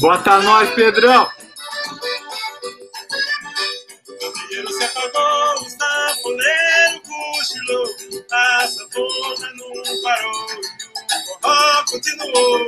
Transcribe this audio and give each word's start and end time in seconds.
Bota 0.00 0.40
nós, 0.42 0.70
Pedrão! 0.74 1.37
Continuou. 11.90 12.66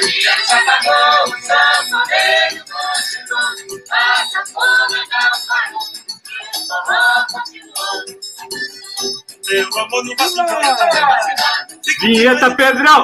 Dinheiro 0.00 0.42
se 0.46 0.52
apagou, 0.52 1.24
o 1.24 1.42
sanfoneiro 1.42 2.64
cochilou, 2.70 3.48
a 3.90 4.24
sanfona 4.26 4.86
não 4.88 5.32
parou 5.46 6.02
continuou. 7.30 7.98
Meu 9.48 9.78
amor 9.78 10.04
não 10.04 10.16
vai 10.16 10.28
se 11.82 12.00
Vinheta, 12.00 12.54
Pedrão! 12.56 13.00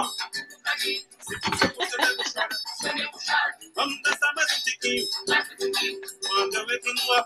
Vamos 3.74 4.02
dançar 4.02 4.34
mais 4.34 4.52
um 4.52 4.60
tiquinho. 4.62 5.04
Quando 6.26 6.54
eu 6.54 6.62
entro 6.74 6.94
numa 6.94 7.22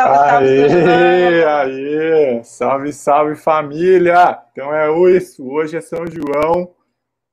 Salve, 0.00 0.16
salve, 0.30 0.90
Aê, 0.90 1.44
aê! 1.44 2.44
Salve, 2.44 2.92
salve 2.92 3.36
família! 3.36 4.40
Então 4.50 4.74
é 4.74 4.90
isso, 5.14 5.46
hoje 5.46 5.76
é 5.76 5.80
São 5.82 6.06
João. 6.06 6.74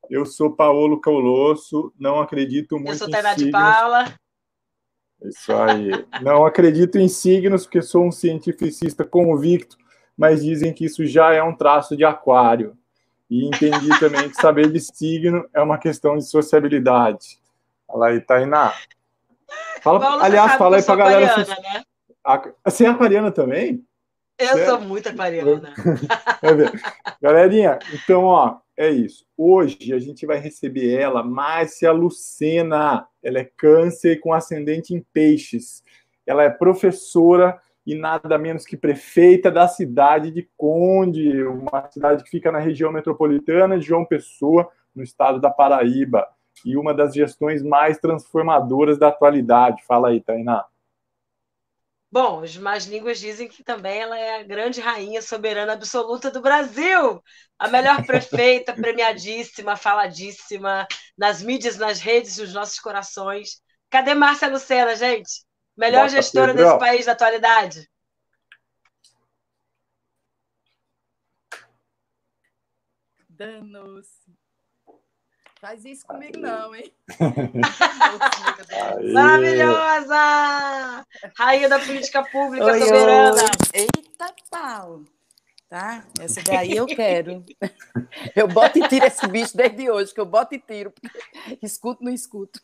Eu 0.09 0.25
sou 0.25 0.51
Paulo 0.51 0.99
Colosso, 0.99 1.93
não 1.97 2.19
acredito 2.19 2.75
muito 2.75 2.89
Eu 2.89 2.95
sou 2.95 3.07
em 3.07 3.11
Tainá 3.11 3.33
de 3.33 3.45
signos. 3.45 3.61
Paula. 3.61 4.13
Isso 5.23 5.53
aí. 5.53 6.05
Não 6.21 6.45
acredito 6.45 6.97
em 6.97 7.07
signos, 7.07 7.63
porque 7.63 7.81
sou 7.81 8.05
um 8.05 8.11
cientificista 8.11 9.05
convicto, 9.05 9.77
mas 10.17 10.43
dizem 10.43 10.73
que 10.73 10.85
isso 10.85 11.05
já 11.05 11.33
é 11.33 11.41
um 11.41 11.55
traço 11.55 11.95
de 11.95 12.03
aquário. 12.03 12.77
E 13.29 13.45
entendi 13.47 13.97
também 13.99 14.29
que 14.29 14.35
saber 14.35 14.69
de 14.69 14.79
signo 14.81 15.47
é 15.53 15.61
uma 15.61 15.77
questão 15.77 16.17
de 16.17 16.25
sociabilidade. 16.25 17.39
Fala 17.87 18.07
aí, 18.07 18.19
Tainá. 18.19 18.73
Fala, 19.81 19.99
Paulo, 19.99 20.21
aliás, 20.21 20.57
fala 20.57 20.75
aí 20.77 20.83
pra 20.83 20.95
galera. 20.97 21.25
aquariana, 21.31 21.61
né? 21.61 21.83
Você 22.65 22.85
é 22.85 22.89
aquariana 22.89 23.31
também? 23.31 23.85
Eu 24.37 24.49
Sério? 24.49 24.65
sou 24.65 24.81
muito 24.81 25.09
aquariana. 25.09 25.73
Mesmo. 26.43 26.79
Galerinha, 27.21 27.79
então, 27.91 28.25
ó, 28.25 28.57
é 28.75 28.89
isso. 28.89 29.25
Hoje 29.35 29.93
a 29.93 29.99
gente 29.99 30.25
vai 30.25 30.37
receber 30.37 30.93
ela, 30.93 31.23
Márcia 31.23 31.91
Lucena. 31.91 33.07
Ela 33.23 33.39
é 33.39 33.49
câncer 33.57 34.19
com 34.19 34.33
ascendente 34.33 34.93
em 34.93 35.03
peixes. 35.11 35.83
Ela 36.25 36.43
é 36.43 36.49
professora 36.49 37.59
e 37.85 37.95
nada 37.95 38.37
menos 38.37 38.65
que 38.65 38.77
prefeita 38.77 39.49
da 39.49 39.67
cidade 39.67 40.29
de 40.29 40.47
Conde, 40.57 41.41
uma 41.43 41.89
cidade 41.89 42.23
que 42.23 42.29
fica 42.29 42.51
na 42.51 42.59
região 42.59 42.91
metropolitana 42.91 43.79
de 43.79 43.85
João 43.85 44.05
Pessoa, 44.05 44.69
no 44.93 45.01
estado 45.01 45.39
da 45.39 45.49
Paraíba. 45.49 46.27
E 46.65 46.75
uma 46.75 46.93
das 46.93 47.13
gestões 47.13 47.63
mais 47.63 47.97
transformadoras 47.97 48.99
da 48.99 49.07
atualidade. 49.07 49.83
Fala 49.85 50.09
aí, 50.09 50.21
Tainá. 50.21 50.65
Bom, 52.19 52.41
as 52.41 52.57
más 52.57 52.85
línguas 52.85 53.19
dizem 53.19 53.47
que 53.47 53.63
também 53.63 53.99
ela 53.99 54.17
é 54.17 54.39
a 54.39 54.43
grande 54.43 54.81
rainha 54.81 55.21
soberana 55.21 55.73
absoluta 55.73 56.31
do 56.31 56.41
Brasil. 56.41 57.23
A 57.59 57.67
melhor 57.67 58.03
prefeita, 58.07 58.73
premiadíssima, 58.81 59.75
faladíssima, 59.75 60.87
nas 61.15 61.43
mídias, 61.43 61.77
nas 61.77 61.99
redes, 61.99 62.39
nos 62.39 62.55
nossos 62.55 62.79
corações. 62.79 63.61
Cadê 63.87 64.15
Márcia 64.15 64.47
Lucena, 64.47 64.95
gente? 64.95 65.45
Melhor 65.77 66.07
Bota, 66.07 66.15
gestora 66.15 66.55
desse 66.55 66.79
país 66.79 67.05
da 67.05 67.11
atualidade. 67.11 67.87
Danos. 73.29 74.16
Faz 75.59 75.83
isso 75.85 76.05
comigo, 76.05 76.37
não, 76.37 76.75
hein? 76.75 76.91
Maravilhosa! 79.13 81.05
Rainha 81.35 81.67
da 81.69 81.79
política 81.79 82.23
pública 82.23 82.65
Oi, 82.65 82.79
soberana. 82.79 83.41
oi. 83.41 83.47
Eita, 83.73 84.33
pau! 84.51 85.01
Tá? 85.69 86.05
Essa 86.19 86.41
daí 86.43 86.75
eu 86.77 86.85
quero. 86.85 87.43
Eu 88.35 88.47
boto 88.47 88.77
e 88.79 88.87
tiro 88.87 89.05
esse 89.05 89.27
bicho 89.27 89.57
desde 89.57 89.89
hoje, 89.91 90.13
que 90.13 90.19
eu 90.21 90.25
boto 90.25 90.55
e 90.55 90.59
tiro. 90.59 90.93
Escuto, 91.61 92.01
não 92.03 92.11
escuto. 92.13 92.61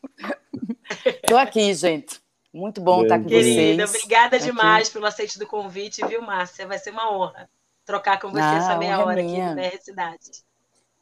Tô 1.26 1.36
aqui, 1.36 1.74
gente. 1.74 2.18
Muito 2.52 2.80
bom 2.80 3.02
estar 3.02 3.18
com 3.18 3.26
Querida, 3.26 3.86
vocês. 3.86 3.94
obrigada 3.96 4.36
Aqui. 4.36 4.46
demais 4.46 4.88
pelo 4.88 5.04
aceite 5.04 5.38
do 5.38 5.46
convite, 5.46 6.06
viu, 6.06 6.22
Márcia? 6.22 6.66
Vai 6.66 6.78
ser 6.78 6.90
uma 6.92 7.12
honra 7.12 7.50
trocar 7.84 8.18
com 8.18 8.30
você 8.30 8.40
Ah, 8.40 8.54
essa 8.56 8.78
meia 8.78 8.98
hora 9.04 9.20
aqui 9.20 9.30
minha. 9.30 9.50
no 9.50 9.56
BR 9.56 9.76
Cidade. 9.82 10.30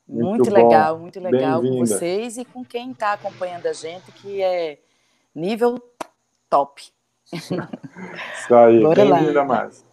Muito, 0.09 0.51
legal, 0.51 0.99
muito 0.99 1.21
legal 1.21 1.61
com 1.63 1.79
vocês 1.79 2.37
e 2.37 2.45
com 2.45 2.65
quem 2.65 2.91
está 2.93 3.13
acompanhando 3.15 3.67
a 3.67 3.73
gente, 3.73 4.11
que 4.13 4.43
é 4.43 4.79
nível 5.35 5.79
top. 6.51 6.83
Isso 7.33 7.55
aí, 8.55 8.83
Bora 8.83 9.05
lá. 9.05 9.17
bem-vinda, 9.17 9.45
Márcia. 9.45 9.87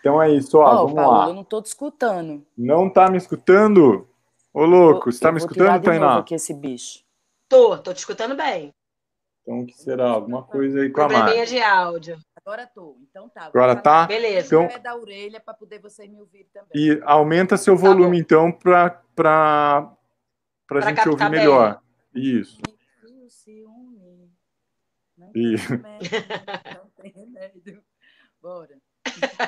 Então 0.00 0.22
é 0.22 0.30
isso, 0.30 0.58
ó, 0.58 0.64
Ó, 0.64 0.76
vamos 0.82 0.94
Paulo, 0.94 1.18
lá. 1.18 1.28
eu 1.28 1.34
não 1.34 1.42
estou 1.42 1.62
te 1.62 1.66
escutando. 1.66 2.46
Não 2.56 2.90
tá 2.90 3.08
me 3.10 3.16
escutando? 3.16 4.06
Ô, 4.52 4.64
louco, 4.64 5.10
você 5.10 5.18
tá 5.18 5.30
Eu 5.30 5.32
me 5.32 5.38
escutando, 5.38 5.82
Tainá? 5.82 6.18
aqui 6.18 6.34
esse 6.34 6.52
bicho. 6.54 7.02
Tô, 7.48 7.76
tô 7.78 7.92
te 7.92 7.98
escutando 7.98 8.36
bem. 8.36 8.72
Então, 9.42 9.60
o 9.60 9.66
que 9.66 9.74
será? 9.74 10.10
Alguma 10.10 10.42
coisa 10.42 10.80
aí 10.80 10.90
com 10.90 11.00
a 11.00 11.06
Probleminha 11.06 11.36
Márcia. 11.38 11.56
de 11.56 11.62
áudio. 11.62 12.18
Agora 12.44 12.66
tô. 12.66 12.98
Então 13.08 13.28
tá. 13.28 13.46
Agora 13.46 13.74
tá? 13.74 14.06
Beleza. 14.06 14.46
Então- 14.46 14.68
pé 14.68 14.78
da 14.78 14.94
orelha 14.94 15.40
para 15.40 15.54
poder 15.54 15.78
vocês 15.80 16.08
me 16.10 16.20
ouvirem 16.20 16.46
também. 16.52 16.68
E 16.74 17.00
aumenta 17.04 17.56
seu 17.56 17.74
Tá 17.74 17.80
volume, 17.80 18.16
bom. 18.18 18.22
então, 18.22 18.52
pra, 18.52 18.90
pra, 19.14 19.90
Pra 20.66 20.80
gente 20.82 21.08
ouvir 21.08 21.30
bem. 21.30 21.40
melhor. 21.40 21.80
Isso. 22.14 22.60
O 23.02 23.28
ciúme 23.30 24.30
não 25.16 25.32
tem 25.32 25.56
remédio, 25.56 26.10
não 26.76 26.90
tem 27.02 27.12
remédio. 27.12 27.82
Bora. 28.42 28.76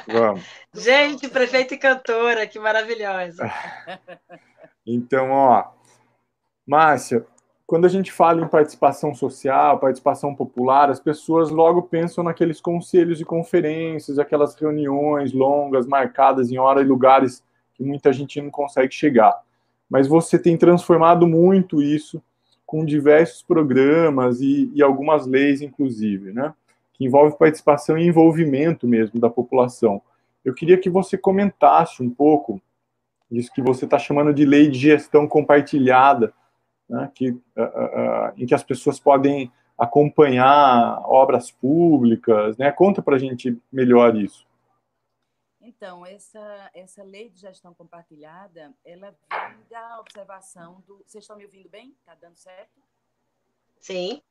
Vamos. 0.07 0.45
Gente, 0.75 1.29
prefeita 1.29 1.75
e 1.75 1.79
cantora, 1.79 2.47
que 2.47 2.59
maravilhosa. 2.59 3.45
Então, 4.89 5.33
ó, 5.33 5.73
Márcia, 6.65 7.27
quando 7.67 7.85
a 7.85 7.89
gente 7.89 8.13
fala 8.13 8.41
em 8.41 8.49
participação 8.49 9.13
social, 9.13 9.81
participação 9.81 10.33
popular, 10.35 10.89
as 10.89 11.01
pessoas 11.01 11.51
logo 11.51 11.83
pensam 11.83 12.23
naqueles 12.23 12.61
conselhos 12.61 13.21
e 13.21 13.25
conferências, 13.25 14.21
aquelas 14.21 14.55
reuniões 14.55 15.33
longas, 15.33 15.87
marcadas 15.87 16.53
em 16.53 16.59
hora 16.59 16.81
e 16.81 16.85
lugares 16.85 17.43
que 17.75 17.83
muita 17.83 18.13
gente 18.13 18.41
não 18.41 18.51
consegue 18.51 18.95
chegar. 18.95 19.35
Mas 19.91 20.07
você 20.07 20.39
tem 20.39 20.57
transformado 20.57 21.27
muito 21.27 21.83
isso 21.83 22.23
com 22.65 22.85
diversos 22.85 23.43
programas 23.43 24.41
e, 24.41 24.71
e 24.73 24.83
algumas 24.83 25.27
leis, 25.27 25.61
inclusive, 25.61 26.33
né? 26.33 26.55
Que 26.93 27.05
envolve 27.05 27.37
participação 27.37 27.99
e 27.99 28.07
envolvimento 28.07 28.87
mesmo 28.87 29.21
da 29.21 29.29
população. 29.29 30.01
Eu 30.45 30.55
queria 30.55 30.79
que 30.79 30.89
você 30.89 31.19
comentasse 31.19 32.01
um 32.03 32.11
pouco 32.11 32.61
isso 33.31 33.53
que 33.53 33.61
você 33.61 33.85
está 33.85 33.99
chamando 33.99 34.33
de 34.33 34.45
lei 34.45 34.69
de 34.69 34.79
gestão 34.79 35.27
compartilhada, 35.27 36.33
né, 36.89 37.11
que, 37.15 37.31
uh, 37.31 37.41
uh, 37.57 38.33
em 38.37 38.47
que 38.47 38.55
as 38.55 38.63
pessoas 38.63 38.99
podem 38.99 39.53
acompanhar 39.77 41.03
obras 41.05 41.51
públicas, 41.51 42.57
né? 42.57 42.73
Conta 42.73 43.03
para 43.03 43.17
a 43.17 43.19
gente 43.19 43.61
melhor 43.71 44.17
isso. 44.17 44.47
Então, 45.61 46.07
essa, 46.07 46.71
essa 46.73 47.03
lei 47.03 47.29
de 47.29 47.41
gestão 47.41 47.75
compartilhada, 47.75 48.73
ela 48.85 49.11
vem 49.11 49.65
da 49.69 50.01
observação 50.01 50.81
do. 50.87 50.99
Vocês 50.99 51.25
estão 51.25 51.37
me 51.37 51.45
ouvindo 51.45 51.69
bem? 51.69 51.95
Tá 52.07 52.15
dando 52.15 52.37
certo? 52.37 52.81
Sim. 53.81 54.23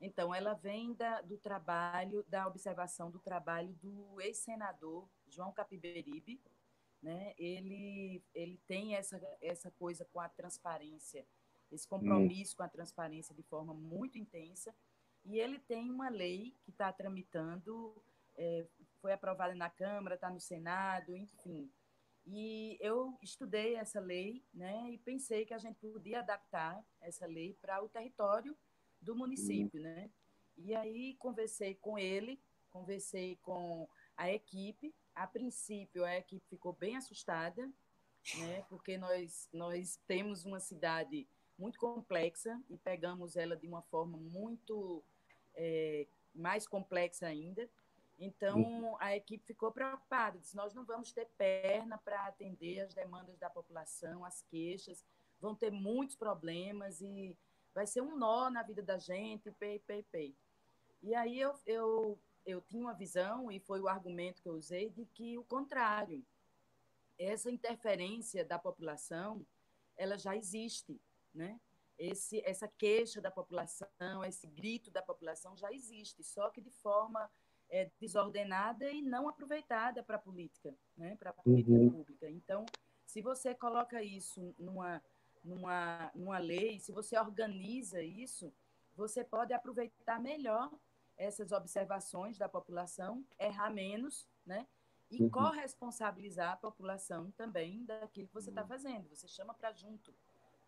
Então, 0.00 0.32
ela 0.32 0.54
vem 0.54 0.94
da, 0.94 1.20
do 1.22 1.36
trabalho, 1.36 2.24
da 2.28 2.46
observação 2.46 3.10
do 3.10 3.18
trabalho 3.18 3.74
do 3.82 4.20
ex-senador 4.20 5.08
João 5.28 5.50
Capiberibe. 5.50 6.40
Né? 7.02 7.34
Ele, 7.36 8.22
ele 8.32 8.60
tem 8.66 8.94
essa, 8.94 9.20
essa 9.40 9.70
coisa 9.72 10.04
com 10.12 10.20
a 10.20 10.28
transparência, 10.28 11.26
esse 11.70 11.86
compromisso 11.86 12.56
com 12.56 12.62
a 12.62 12.68
transparência 12.68 13.34
de 13.34 13.42
forma 13.42 13.74
muito 13.74 14.18
intensa. 14.18 14.74
E 15.24 15.38
ele 15.38 15.58
tem 15.58 15.90
uma 15.90 16.08
lei 16.08 16.54
que 16.64 16.70
está 16.70 16.92
tramitando, 16.92 17.94
é, 18.36 18.66
foi 19.00 19.12
aprovada 19.12 19.54
na 19.54 19.68
Câmara, 19.68 20.14
está 20.14 20.30
no 20.30 20.40
Senado, 20.40 21.16
enfim. 21.16 21.70
E 22.26 22.76
eu 22.80 23.16
estudei 23.22 23.76
essa 23.76 24.00
lei 24.00 24.44
né, 24.52 24.90
e 24.90 24.98
pensei 24.98 25.46
que 25.46 25.54
a 25.54 25.58
gente 25.58 25.78
podia 25.78 26.20
adaptar 26.20 26.84
essa 27.00 27.26
lei 27.26 27.56
para 27.60 27.82
o 27.82 27.88
território 27.88 28.56
do 29.00 29.16
município, 29.16 29.80
né? 29.80 30.10
E 30.56 30.74
aí 30.74 31.14
conversei 31.14 31.74
com 31.76 31.98
ele, 31.98 32.40
conversei 32.70 33.36
com 33.36 33.88
a 34.16 34.30
equipe. 34.30 34.94
A 35.14 35.26
princípio, 35.26 36.04
a 36.04 36.16
equipe 36.16 36.44
ficou 36.48 36.72
bem 36.72 36.96
assustada, 36.96 37.70
né? 38.38 38.62
Porque 38.68 38.98
nós, 38.98 39.48
nós 39.52 39.98
temos 40.06 40.44
uma 40.44 40.60
cidade 40.60 41.26
muito 41.58 41.78
complexa 41.78 42.60
e 42.70 42.78
pegamos 42.78 43.36
ela 43.36 43.56
de 43.56 43.66
uma 43.66 43.82
forma 43.82 44.16
muito 44.16 45.02
é, 45.54 46.06
mais 46.34 46.66
complexa 46.66 47.26
ainda. 47.26 47.68
Então, 48.18 48.60
uhum. 48.60 48.96
a 48.98 49.16
equipe 49.16 49.44
ficou 49.44 49.70
preocupada, 49.70 50.38
disse, 50.38 50.56
nós 50.56 50.74
não 50.74 50.84
vamos 50.84 51.12
ter 51.12 51.26
perna 51.36 51.98
para 51.98 52.26
atender 52.26 52.80
as 52.80 52.92
demandas 52.92 53.38
da 53.38 53.48
população, 53.48 54.24
as 54.24 54.42
queixas, 54.42 55.04
vão 55.40 55.54
ter 55.54 55.70
muitos 55.70 56.16
problemas 56.16 57.00
e 57.00 57.36
vai 57.72 57.86
ser 57.86 58.00
um 58.00 58.16
nó 58.16 58.50
na 58.50 58.62
vida 58.62 58.82
da 58.82 58.98
gente, 58.98 59.52
pei, 59.52 59.78
pei, 59.80 60.02
pei. 60.02 60.34
E 61.00 61.14
aí 61.14 61.38
eu, 61.40 61.54
eu, 61.64 62.18
eu 62.44 62.60
tinha 62.60 62.82
uma 62.82 62.94
visão, 62.94 63.52
e 63.52 63.60
foi 63.60 63.80
o 63.80 63.86
argumento 63.86 64.42
que 64.42 64.48
eu 64.48 64.54
usei, 64.54 64.90
de 64.90 65.04
que 65.06 65.38
o 65.38 65.44
contrário, 65.44 66.24
essa 67.16 67.50
interferência 67.50 68.44
da 68.44 68.58
população, 68.58 69.46
ela 69.96 70.18
já 70.18 70.36
existe, 70.36 71.00
né? 71.34 71.60
Esse, 71.98 72.40
essa 72.44 72.68
queixa 72.68 73.20
da 73.20 73.30
população, 73.30 74.24
esse 74.24 74.46
grito 74.46 74.90
da 74.90 75.02
população 75.02 75.56
já 75.56 75.72
existe, 75.72 76.22
só 76.22 76.48
que 76.48 76.60
de 76.60 76.70
forma 76.70 77.28
é, 77.68 77.90
desordenada 78.00 78.88
e 78.90 79.02
não 79.02 79.28
aproveitada 79.28 80.02
para 80.02 80.16
a 80.16 80.20
política, 80.20 80.74
né? 80.96 81.16
para 81.16 81.30
a 81.30 81.32
política 81.32 81.72
uhum. 81.72 81.90
pública. 81.90 82.30
Então, 82.30 82.64
se 83.04 83.20
você 83.20 83.54
coloca 83.54 84.02
isso 84.02 84.54
numa 84.58 85.02
numa, 85.42 86.10
numa 86.14 86.38
lei, 86.38 86.78
se 86.78 86.92
você 86.92 87.18
organiza 87.18 88.02
isso, 88.02 88.52
você 88.94 89.24
pode 89.24 89.52
aproveitar 89.52 90.20
melhor 90.20 90.70
essas 91.16 91.52
observações 91.52 92.38
da 92.38 92.48
população, 92.48 93.24
errar 93.38 93.70
menos, 93.70 94.26
né? 94.46 94.66
E 95.10 95.22
uhum. 95.22 95.30
corresponsabilizar 95.30 96.52
a 96.52 96.56
população 96.56 97.30
também 97.32 97.84
daquilo 97.84 98.28
que 98.28 98.34
você 98.34 98.50
está 98.50 98.64
fazendo. 98.64 99.08
Você 99.08 99.26
chama 99.26 99.54
para 99.54 99.72
junto, 99.72 100.14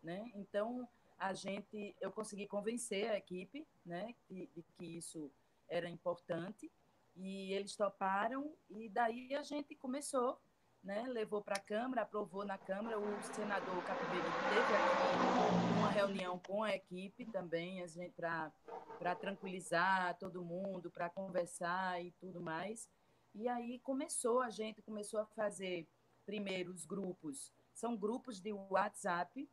né? 0.01 0.31
Então, 0.35 0.87
a 1.17 1.33
gente, 1.33 1.95
eu 2.01 2.11
consegui 2.11 2.47
convencer 2.47 3.09
a 3.09 3.17
equipe, 3.17 3.67
né, 3.85 4.15
de, 4.29 4.47
de 4.47 4.63
que 4.77 4.85
isso 4.97 5.31
era 5.69 5.89
importante 5.89 6.71
e 7.15 7.53
eles 7.53 7.75
toparam 7.75 8.55
e 8.69 8.89
daí 8.89 9.35
a 9.35 9.43
gente 9.43 9.75
começou 9.75 10.39
né, 10.83 11.05
levou 11.07 11.41
para 11.41 11.57
a 11.57 11.59
Câmara, 11.59 12.01
aprovou 12.01 12.43
na 12.45 12.57
Câmara, 12.57 12.99
o 12.99 13.23
senador 13.33 13.83
Capiberibe 13.83 14.25
teve 14.49 15.79
uma 15.79 15.89
reunião 15.91 16.39
com 16.39 16.63
a 16.63 16.75
equipe 16.75 17.25
também, 17.25 17.83
para 18.17 19.15
tranquilizar 19.15 20.17
todo 20.17 20.43
mundo, 20.43 20.89
para 20.89 21.09
conversar 21.09 22.03
e 22.03 22.11
tudo 22.13 22.41
mais. 22.41 22.89
E 23.33 23.47
aí 23.47 23.79
começou, 23.79 24.41
a 24.41 24.49
gente 24.49 24.81
começou 24.81 25.19
a 25.19 25.25
fazer 25.25 25.87
primeiro 26.25 26.71
os 26.71 26.85
grupos, 26.85 27.53
são 27.73 27.95
grupos 27.95 28.39
de 28.39 28.51
WhatsApp 28.51 29.47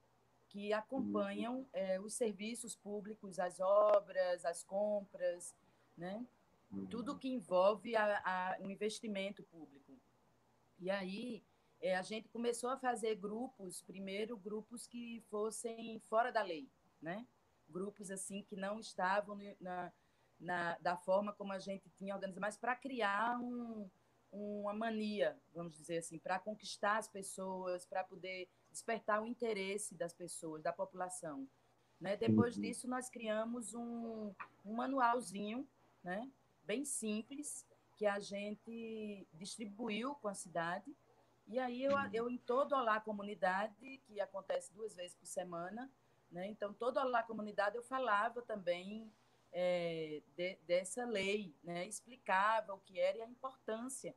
que 0.49 0.73
acompanham 0.73 1.67
é, 1.73 2.01
os 2.01 2.15
serviços 2.15 2.75
públicos, 2.75 3.39
as 3.39 3.61
obras, 3.61 4.45
as 4.45 4.65
compras, 4.65 5.55
né? 5.97 6.27
tudo 6.91 7.19
que 7.19 7.29
envolve 7.29 7.97
a, 7.97 8.23
a, 8.25 8.57
um 8.61 8.71
investimento 8.71 9.43
público. 9.45 9.99
E 10.79 10.91
aí 10.91 11.43
é, 11.81 11.97
a 11.97 12.03
gente 12.03 12.29
começou 12.29 12.71
a 12.71 12.77
fazer 12.77 13.17
grupos, 13.17 13.83
primeiro 13.83 14.37
grupos 14.37 14.87
que 14.87 15.23
fossem 15.31 15.99
fora 16.01 16.31
da 16.31 16.43
lei, 16.43 16.69
né? 17.01 17.27
Grupos 17.69 18.11
assim 18.11 18.43
que 18.43 18.57
não 18.57 18.79
estavam 18.79 19.39
na, 19.61 19.93
na 20.39 20.79
da 20.79 20.97
forma 20.97 21.33
como 21.33 21.53
a 21.53 21.59
gente 21.59 21.89
tinha 21.91 22.15
organizado, 22.15 22.41
mas 22.41 22.57
para 22.57 22.77
criar 22.77 23.39
um, 23.41 23.89
uma 24.31 24.73
mania, 24.73 25.37
vamos 25.55 25.77
dizer 25.77 25.99
assim, 25.99 26.19
para 26.19 26.39
conquistar 26.39 26.99
as 26.99 27.09
pessoas, 27.09 27.87
para 27.87 28.05
poder 28.05 28.49
despertar 28.79 29.21
o 29.21 29.27
interesse 29.27 29.95
das 29.95 30.13
pessoas, 30.13 30.63
da 30.63 30.73
população. 30.73 31.49
Né? 32.01 32.17
Depois 32.17 32.57
uhum. 32.57 32.63
disso, 32.63 32.89
nós 32.89 33.11
criamos 33.11 33.75
um, 33.75 34.33
um 34.65 34.75
manualzinho, 34.75 35.69
né? 36.03 36.31
bem 36.63 36.85
simples, 36.85 37.67
que 37.97 38.07
a 38.07 38.21
gente 38.21 39.27
distribuiu 39.35 40.15
com 40.17 40.29
a 40.29 40.35
cidade. 40.35 40.95
E 41.49 41.59
aí 41.59 41.83
eu, 41.83 41.93
eu 42.13 42.31
em 42.31 42.39
todo 42.39 42.75
Olá 42.75 43.01
Comunidade, 43.01 44.01
que 44.07 44.21
acontece 44.21 44.73
duas 44.73 44.95
vezes 44.95 45.17
por 45.17 45.27
semana, 45.27 45.91
né? 46.31 46.47
então 46.47 46.73
todo 46.73 46.99
Olá 46.99 47.23
Comunidade 47.23 47.77
eu 47.77 47.83
falava 47.83 48.43
também 48.43 49.11
é, 49.51 50.23
de, 50.37 50.57
dessa 50.67 51.05
lei, 51.05 51.53
né? 51.65 51.87
explicava 51.87 52.75
o 52.75 52.79
que 52.79 53.01
era 53.01 53.19
e 53.19 53.23
a 53.23 53.29
importância 53.29 54.15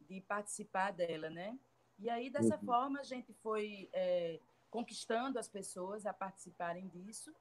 de 0.00 0.20
participar 0.22 0.92
dela. 0.92 1.30
Né? 1.30 1.56
E 2.00 2.08
aí 2.08 2.30
dessa 2.30 2.56
uhum. 2.56 2.64
forma 2.64 3.00
a 3.00 3.04
gente 3.04 3.32
foi 3.34 3.88
é, 3.92 4.40
conquistando 4.70 5.38
as 5.38 5.48
pessoas 5.48 6.06
a 6.06 6.12
participarem 6.12 6.88
disso 6.88 7.32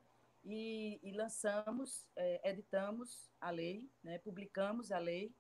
e, 0.44 1.00
e 1.02 1.12
lançamos, 1.12 2.06
é, 2.16 2.50
editamos 2.50 3.30
a 3.40 3.50
lei, 3.50 3.90
né? 4.04 4.18
publicamos 4.20 4.92
a 4.92 5.00
lei 5.00 5.34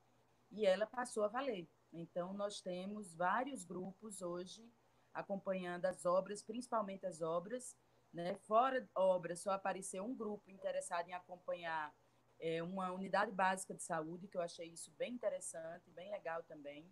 e 0.51 0.65
ela 0.65 0.85
passou 0.85 1.23
a 1.23 1.27
valer. 1.27 1.67
Então, 1.91 2.33
nós 2.33 2.61
temos 2.61 3.15
vários 3.15 3.65
grupos 3.65 4.21
hoje 4.21 4.69
acompanhando 5.13 5.85
as 5.85 6.05
obras, 6.05 6.41
principalmente 6.41 7.05
as 7.05 7.21
obras. 7.21 7.75
Né? 8.13 8.35
Fora 8.47 8.87
obras, 8.95 9.41
só 9.41 9.51
apareceu 9.51 10.03
um 10.03 10.15
grupo 10.15 10.49
interessado 10.49 11.09
em 11.09 11.13
acompanhar 11.13 11.93
é, 12.39 12.63
uma 12.63 12.91
unidade 12.91 13.31
básica 13.31 13.73
de 13.73 13.83
saúde, 13.83 14.27
que 14.27 14.37
eu 14.37 14.41
achei 14.41 14.67
isso 14.67 14.91
bem 14.97 15.13
interessante, 15.13 15.91
bem 15.91 16.09
legal 16.09 16.41
também, 16.43 16.89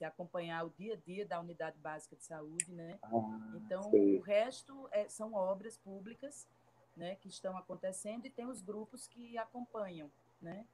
se 0.00 0.04
acompanhar 0.06 0.64
o 0.64 0.70
dia 0.70 0.94
a 0.94 0.96
dia 0.96 1.26
da 1.26 1.38
unidade 1.38 1.78
básica 1.78 2.16
de 2.16 2.24
saúde. 2.24 2.72
Né? 2.72 2.98
Ah, 3.02 3.52
então, 3.54 3.90
o 3.92 4.20
resto 4.20 4.88
é, 4.92 5.06
são 5.10 5.34
obras 5.34 5.76
públicas 5.76 6.48
né, 6.96 7.16
que 7.16 7.28
estão 7.28 7.54
acontecendo 7.58 8.24
e 8.24 8.30
tem 8.30 8.46
os 8.46 8.62
grupos 8.62 9.06
que 9.06 9.36
acompanham. 9.36 10.10
Né? 10.40 10.64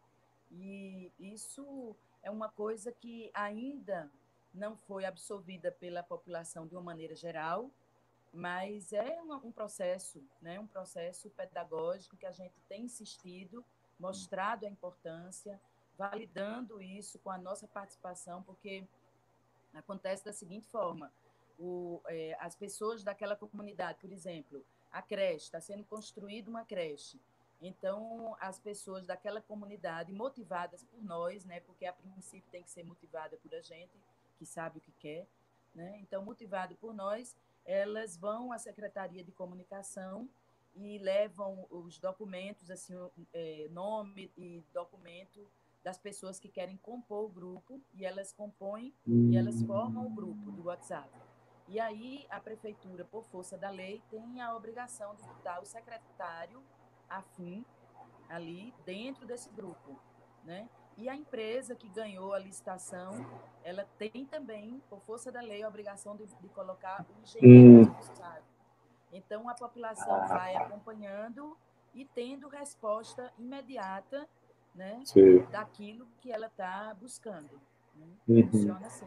E 0.52 1.10
isso 1.18 1.96
é 2.22 2.30
uma 2.30 2.48
coisa 2.48 2.92
que 2.92 3.28
ainda 3.34 4.08
não 4.54 4.76
foi 4.76 5.04
absorvida 5.04 5.72
pela 5.72 6.04
população 6.04 6.64
de 6.64 6.76
uma 6.76 6.82
maneira 6.82 7.16
geral, 7.16 7.68
mas 8.32 8.92
é 8.92 9.20
um, 9.22 9.50
processo, 9.50 10.22
né, 10.40 10.60
um 10.60 10.68
processo 10.68 11.28
pedagógico 11.30 12.16
que 12.16 12.26
a 12.26 12.32
gente 12.32 12.60
tem 12.68 12.84
insistido, 12.84 13.64
mostrado 13.98 14.66
a 14.66 14.68
importância, 14.68 15.60
validando 15.98 16.80
isso 16.80 17.18
com 17.18 17.30
a 17.30 17.38
nossa 17.38 17.66
participação, 17.66 18.42
porque 18.42 18.86
acontece 19.78 20.24
da 20.24 20.32
seguinte 20.32 20.66
forma: 20.66 21.12
o, 21.58 22.00
é, 22.06 22.36
as 22.40 22.54
pessoas 22.54 23.02
daquela 23.02 23.36
comunidade, 23.36 23.98
por 24.00 24.12
exemplo, 24.12 24.64
a 24.90 25.02
creche 25.02 25.44
está 25.46 25.60
sendo 25.60 25.84
construída 25.84 26.50
uma 26.50 26.64
creche 26.64 27.18
então, 27.60 28.36
as 28.38 28.58
pessoas 28.58 29.06
daquela 29.06 29.40
comunidade, 29.40 30.12
motivadas 30.12 30.84
por 30.84 31.02
nós, 31.02 31.44
né, 31.44 31.60
porque 31.60 31.86
a 31.86 31.92
princípio 31.92 32.50
tem 32.50 32.62
que 32.62 32.70
ser 32.70 32.84
motivada 32.84 33.36
por 33.38 33.54
a 33.54 33.60
gente, 33.60 33.92
que 34.38 34.44
sabe 34.44 34.78
o 34.78 34.80
que 34.80 34.92
quer, 34.92 35.26
né? 35.74 35.98
Então, 36.00 36.22
motivado 36.22 36.76
por 36.76 36.92
nós, 36.92 37.34
elas 37.64 38.16
vão 38.16 38.52
à 38.52 38.58
Secretaria 38.58 39.24
de 39.24 39.32
Comunicação 39.32 40.28
e 40.74 40.98
levam 40.98 41.66
os 41.70 41.98
documentos, 41.98 42.70
assim, 42.70 42.94
é, 43.32 43.66
nome 43.70 44.30
e 44.36 44.62
documento 44.74 45.48
das 45.86 45.98
pessoas 45.98 46.40
que 46.40 46.48
querem 46.48 46.76
compor 46.78 47.26
o 47.26 47.28
grupo, 47.28 47.80
e 47.94 48.04
elas 48.04 48.32
compõem 48.32 48.92
e 49.06 49.36
elas 49.36 49.62
formam 49.62 50.04
o 50.04 50.10
grupo 50.10 50.50
do 50.50 50.64
WhatsApp. 50.64 51.08
E 51.68 51.78
aí, 51.78 52.26
a 52.28 52.40
prefeitura, 52.40 53.04
por 53.04 53.22
força 53.26 53.56
da 53.56 53.70
lei, 53.70 54.02
tem 54.10 54.40
a 54.40 54.52
obrigação 54.56 55.14
de 55.14 55.22
dar 55.44 55.62
o 55.62 55.64
secretário 55.64 56.60
afim 57.08 57.64
ali 58.28 58.74
dentro 58.84 59.24
desse 59.24 59.48
grupo, 59.50 59.96
né? 60.42 60.68
E 60.96 61.08
a 61.08 61.14
empresa 61.14 61.76
que 61.76 61.88
ganhou 61.90 62.34
a 62.34 62.38
licitação, 62.40 63.24
ela 63.62 63.86
tem 63.96 64.26
também, 64.26 64.82
por 64.90 65.00
força 65.02 65.30
da 65.30 65.40
lei, 65.40 65.62
a 65.62 65.68
obrigação 65.68 66.16
de, 66.16 66.26
de 66.26 66.48
colocar 66.48 67.06
o 67.16 67.22
engenheiro 67.22 67.92
responsável. 67.92 68.42
Então, 69.12 69.48
a 69.48 69.54
população 69.54 70.26
vai 70.26 70.56
acompanhando 70.56 71.56
e 71.94 72.04
tendo 72.04 72.48
resposta 72.48 73.32
imediata 73.38 74.28
né, 74.76 75.00
Sim. 75.04 75.40
daquilo 75.50 76.06
que 76.20 76.30
ela 76.30 76.46
está 76.46 76.94
buscando. 77.00 77.50
Né? 77.94 78.06
Uhum. 78.28 78.48
Funciona 78.48 78.86
assim. 78.86 79.06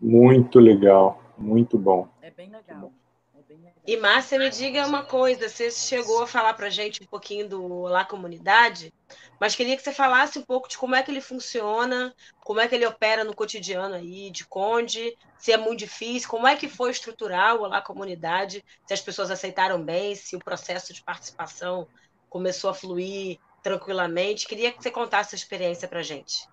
Muito 0.00 0.58
legal, 0.58 1.22
muito 1.36 1.78
bom. 1.78 2.08
É 2.20 2.30
bem 2.30 2.50
legal. 2.50 2.92
É 3.36 3.42
bem 3.42 3.58
legal. 3.58 3.82
E 3.86 3.96
Márcia, 3.96 4.38
me 4.38 4.50
diga 4.50 4.86
uma 4.86 5.04
coisa, 5.04 5.48
você 5.48 5.70
chegou 5.70 6.22
a 6.22 6.26
falar 6.26 6.54
para 6.54 6.66
a 6.66 6.70
gente 6.70 7.02
um 7.02 7.06
pouquinho 7.06 7.48
do 7.48 7.64
Olá 7.82 8.04
Comunidade, 8.04 8.92
mas 9.40 9.54
queria 9.54 9.76
que 9.76 9.82
você 9.82 9.92
falasse 9.92 10.38
um 10.38 10.42
pouco 10.42 10.68
de 10.68 10.76
como 10.76 10.94
é 10.94 11.02
que 11.02 11.10
ele 11.10 11.20
funciona, 11.20 12.14
como 12.40 12.60
é 12.60 12.68
que 12.68 12.74
ele 12.74 12.86
opera 12.86 13.24
no 13.24 13.34
cotidiano 13.34 13.94
aí 13.94 14.30
de 14.30 14.46
Conde, 14.46 15.16
se 15.38 15.52
é 15.52 15.56
muito 15.56 15.80
difícil, 15.80 16.28
como 16.28 16.46
é 16.46 16.56
que 16.56 16.68
foi 16.68 16.90
estruturar 16.90 17.56
o 17.56 17.62
Olá 17.62 17.80
Comunidade, 17.80 18.64
se 18.86 18.94
as 18.94 19.00
pessoas 19.00 19.30
aceitaram 19.30 19.82
bem, 19.82 20.14
se 20.14 20.36
o 20.36 20.40
processo 20.40 20.92
de 20.92 21.02
participação 21.02 21.88
começou 22.28 22.70
a 22.70 22.74
fluir 22.74 23.38
tranquilamente. 23.68 24.46
Queria 24.46 24.72
que 24.72 24.82
você 24.82 24.90
contasse 24.90 25.34
a 25.34 25.38
experiência 25.38 25.86
para 25.86 26.00
a 26.00 26.02
gente. 26.02 26.48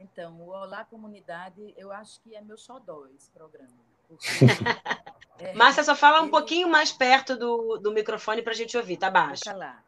Então, 0.00 0.32
o 0.40 0.48
Olá 0.48 0.84
Comunidade, 0.84 1.74
eu 1.76 1.92
acho 1.92 2.20
que 2.22 2.34
é 2.34 2.40
meu 2.40 2.56
xodó 2.56 3.06
esse 3.14 3.30
programa. 3.30 3.68
porque, 4.08 4.26
é, 5.38 5.52
Márcia, 5.54 5.84
só 5.84 5.94
fala 5.94 6.20
um 6.20 6.24
ele- 6.24 6.30
pouquinho 6.30 6.68
mais 6.68 6.92
perto 6.92 7.36
do, 7.36 7.76
do 7.78 7.92
microfone 7.92 8.40
para 8.42 8.52
a 8.52 8.56
gente 8.56 8.76
ouvir, 8.76 8.96
tá 8.96 9.10
baixo. 9.10 9.44
Deixa 9.44 9.56
lá. 9.58 9.78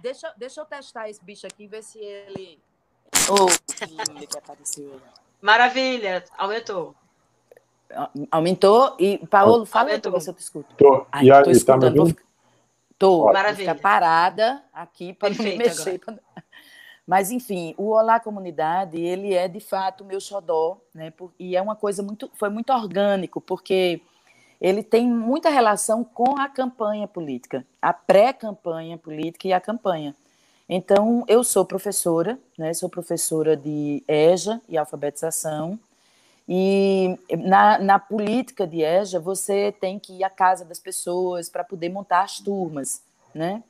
Deixa, 0.00 0.34
deixa 0.36 0.60
eu 0.60 0.64
testar 0.64 1.10
esse 1.10 1.22
bicho 1.22 1.46
aqui, 1.46 1.66
ver 1.66 1.82
se 1.82 1.98
ele. 1.98 2.58
Oh, 3.28 3.46
lindo 3.84 4.26
que 4.26 4.38
apareceu 4.38 4.92
aí. 4.92 5.00
Maravilha, 5.42 6.24
aumentou. 6.38 6.94
Aumentou 8.30 8.96
e 8.98 9.18
Paulo, 9.26 9.66
fala 9.66 9.90
aí 9.90 10.00
eu 10.02 10.34
te 10.34 10.40
escuto. 10.40 10.74
Tô, 10.76 11.06
Ai, 11.12 11.26
e 11.26 11.30
a, 11.30 11.42
tô 11.42 11.50
e 11.50 11.64
tá 11.64 11.76
me 11.76 11.90
vou 11.90 12.00
ouvindo? 12.00 12.20
Tô, 12.98 13.32
Maravilha. 13.32 13.74
ficar 13.74 13.82
parada 13.82 14.62
aqui 14.72 15.12
para 15.12 15.30
não 15.30 15.44
me 15.44 15.56
mexer. 15.56 15.98
pra 15.98 16.14
Mas, 17.06 17.30
enfim, 17.30 17.74
o 17.76 17.90
Olá 17.90 18.18
Comunidade, 18.18 18.98
ele 18.98 19.34
é, 19.34 19.46
de 19.46 19.60
fato, 19.60 20.02
o 20.02 20.06
meu 20.06 20.20
xodó, 20.20 20.78
né? 20.94 21.12
E 21.38 21.54
é 21.54 21.60
uma 21.60 21.76
coisa 21.76 22.02
muito... 22.02 22.30
Foi 22.34 22.48
muito 22.48 22.72
orgânico, 22.72 23.40
porque 23.40 24.00
ele 24.60 24.82
tem 24.82 25.06
muita 25.06 25.50
relação 25.50 26.02
com 26.02 26.38
a 26.38 26.48
campanha 26.48 27.06
política, 27.06 27.66
a 27.82 27.92
pré-campanha 27.92 28.96
política 28.96 29.48
e 29.48 29.52
a 29.52 29.60
campanha. 29.60 30.16
Então, 30.66 31.24
eu 31.28 31.44
sou 31.44 31.64
professora, 31.66 32.38
né? 32.56 32.72
Sou 32.72 32.88
professora 32.88 33.54
de 33.54 34.02
EJA 34.08 34.62
e 34.66 34.78
alfabetização, 34.78 35.78
e 36.48 37.18
na, 37.38 37.78
na 37.78 37.98
política 37.98 38.66
de 38.66 38.82
EJA, 38.82 39.18
você 39.18 39.72
tem 39.72 39.98
que 39.98 40.18
ir 40.18 40.24
à 40.24 40.30
casa 40.30 40.64
das 40.64 40.78
pessoas 40.78 41.48
para 41.48 41.64
poder 41.64 41.88
montar 41.88 42.22
as 42.22 42.38
turmas, 42.38 43.02
né? 43.34 43.62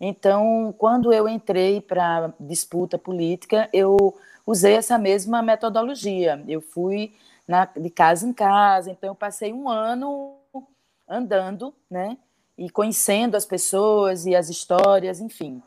Então, 0.00 0.74
quando 0.78 1.12
eu 1.12 1.28
entrei 1.28 1.80
para 1.80 2.32
disputa 2.40 2.96
política, 2.96 3.68
eu 3.72 4.16
usei 4.46 4.74
essa 4.74 4.96
mesma 4.96 5.42
metodologia. 5.42 6.42
Eu 6.48 6.60
fui 6.60 7.12
na, 7.46 7.66
de 7.66 7.90
casa 7.90 8.26
em 8.26 8.32
casa, 8.32 8.90
então 8.90 9.10
eu 9.10 9.14
passei 9.14 9.52
um 9.52 9.68
ano 9.68 10.36
andando, 11.06 11.74
né? 11.90 12.16
E 12.56 12.70
conhecendo 12.70 13.36
as 13.36 13.44
pessoas 13.44 14.24
e 14.24 14.34
as 14.34 14.48
histórias, 14.48 15.20
enfim. 15.20 15.62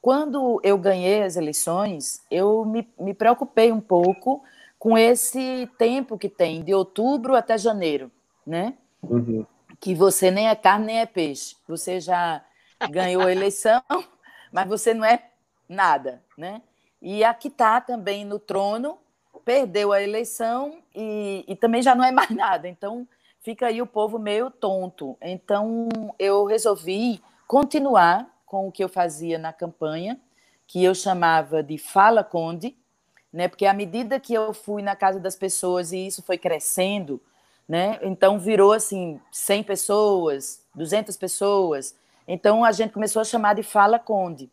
Quando 0.00 0.60
eu 0.62 0.76
ganhei 0.76 1.22
as 1.22 1.36
eleições, 1.36 2.20
eu 2.30 2.64
me, 2.64 2.86
me 2.98 3.14
preocupei 3.14 3.72
um 3.72 3.80
pouco 3.80 4.42
com 4.82 4.98
esse 4.98 5.70
tempo 5.78 6.18
que 6.18 6.28
tem, 6.28 6.60
de 6.60 6.74
outubro 6.74 7.36
até 7.36 7.56
janeiro, 7.56 8.10
né? 8.44 8.74
Uhum. 9.00 9.46
Que 9.78 9.94
você 9.94 10.28
nem 10.28 10.48
é 10.48 10.56
carne 10.56 10.86
nem 10.86 10.98
é 10.98 11.06
peixe. 11.06 11.54
Você 11.68 12.00
já 12.00 12.44
ganhou 12.90 13.22
a 13.22 13.30
eleição, 13.30 13.80
mas 14.50 14.66
você 14.66 14.92
não 14.92 15.04
é 15.04 15.22
nada, 15.68 16.20
né? 16.36 16.62
E 17.00 17.22
a 17.22 17.32
que 17.32 17.46
está 17.46 17.80
também 17.80 18.24
no 18.24 18.40
trono 18.40 18.98
perdeu 19.44 19.92
a 19.92 20.02
eleição 20.02 20.80
e, 20.92 21.44
e 21.46 21.54
também 21.54 21.80
já 21.80 21.94
não 21.94 22.02
é 22.02 22.10
mais 22.10 22.30
nada. 22.34 22.66
Então 22.66 23.06
fica 23.38 23.68
aí 23.68 23.80
o 23.80 23.86
povo 23.86 24.18
meio 24.18 24.50
tonto. 24.50 25.16
Então 25.22 25.88
eu 26.18 26.44
resolvi 26.44 27.22
continuar 27.46 28.28
com 28.44 28.66
o 28.66 28.72
que 28.72 28.82
eu 28.82 28.88
fazia 28.88 29.38
na 29.38 29.52
campanha, 29.52 30.20
que 30.66 30.82
eu 30.82 30.92
chamava 30.92 31.62
de 31.62 31.78
Fala 31.78 32.24
Conde, 32.24 32.76
né? 33.32 33.48
Porque 33.48 33.66
à 33.66 33.72
medida 33.72 34.20
que 34.20 34.34
eu 34.34 34.52
fui 34.52 34.82
na 34.82 34.94
casa 34.94 35.18
das 35.18 35.34
pessoas 35.34 35.92
e 35.92 36.06
isso 36.06 36.22
foi 36.22 36.36
crescendo, 36.36 37.20
né? 37.68 37.98
Então 38.02 38.38
virou 38.38 38.72
assim 38.72 39.20
100 39.30 39.62
pessoas, 39.62 40.62
200 40.74 41.16
pessoas. 41.16 41.96
Então 42.28 42.64
a 42.64 42.72
gente 42.72 42.92
começou 42.92 43.22
a 43.22 43.24
chamar 43.24 43.54
de 43.54 43.62
Fala 43.62 43.98
Conde. 43.98 44.50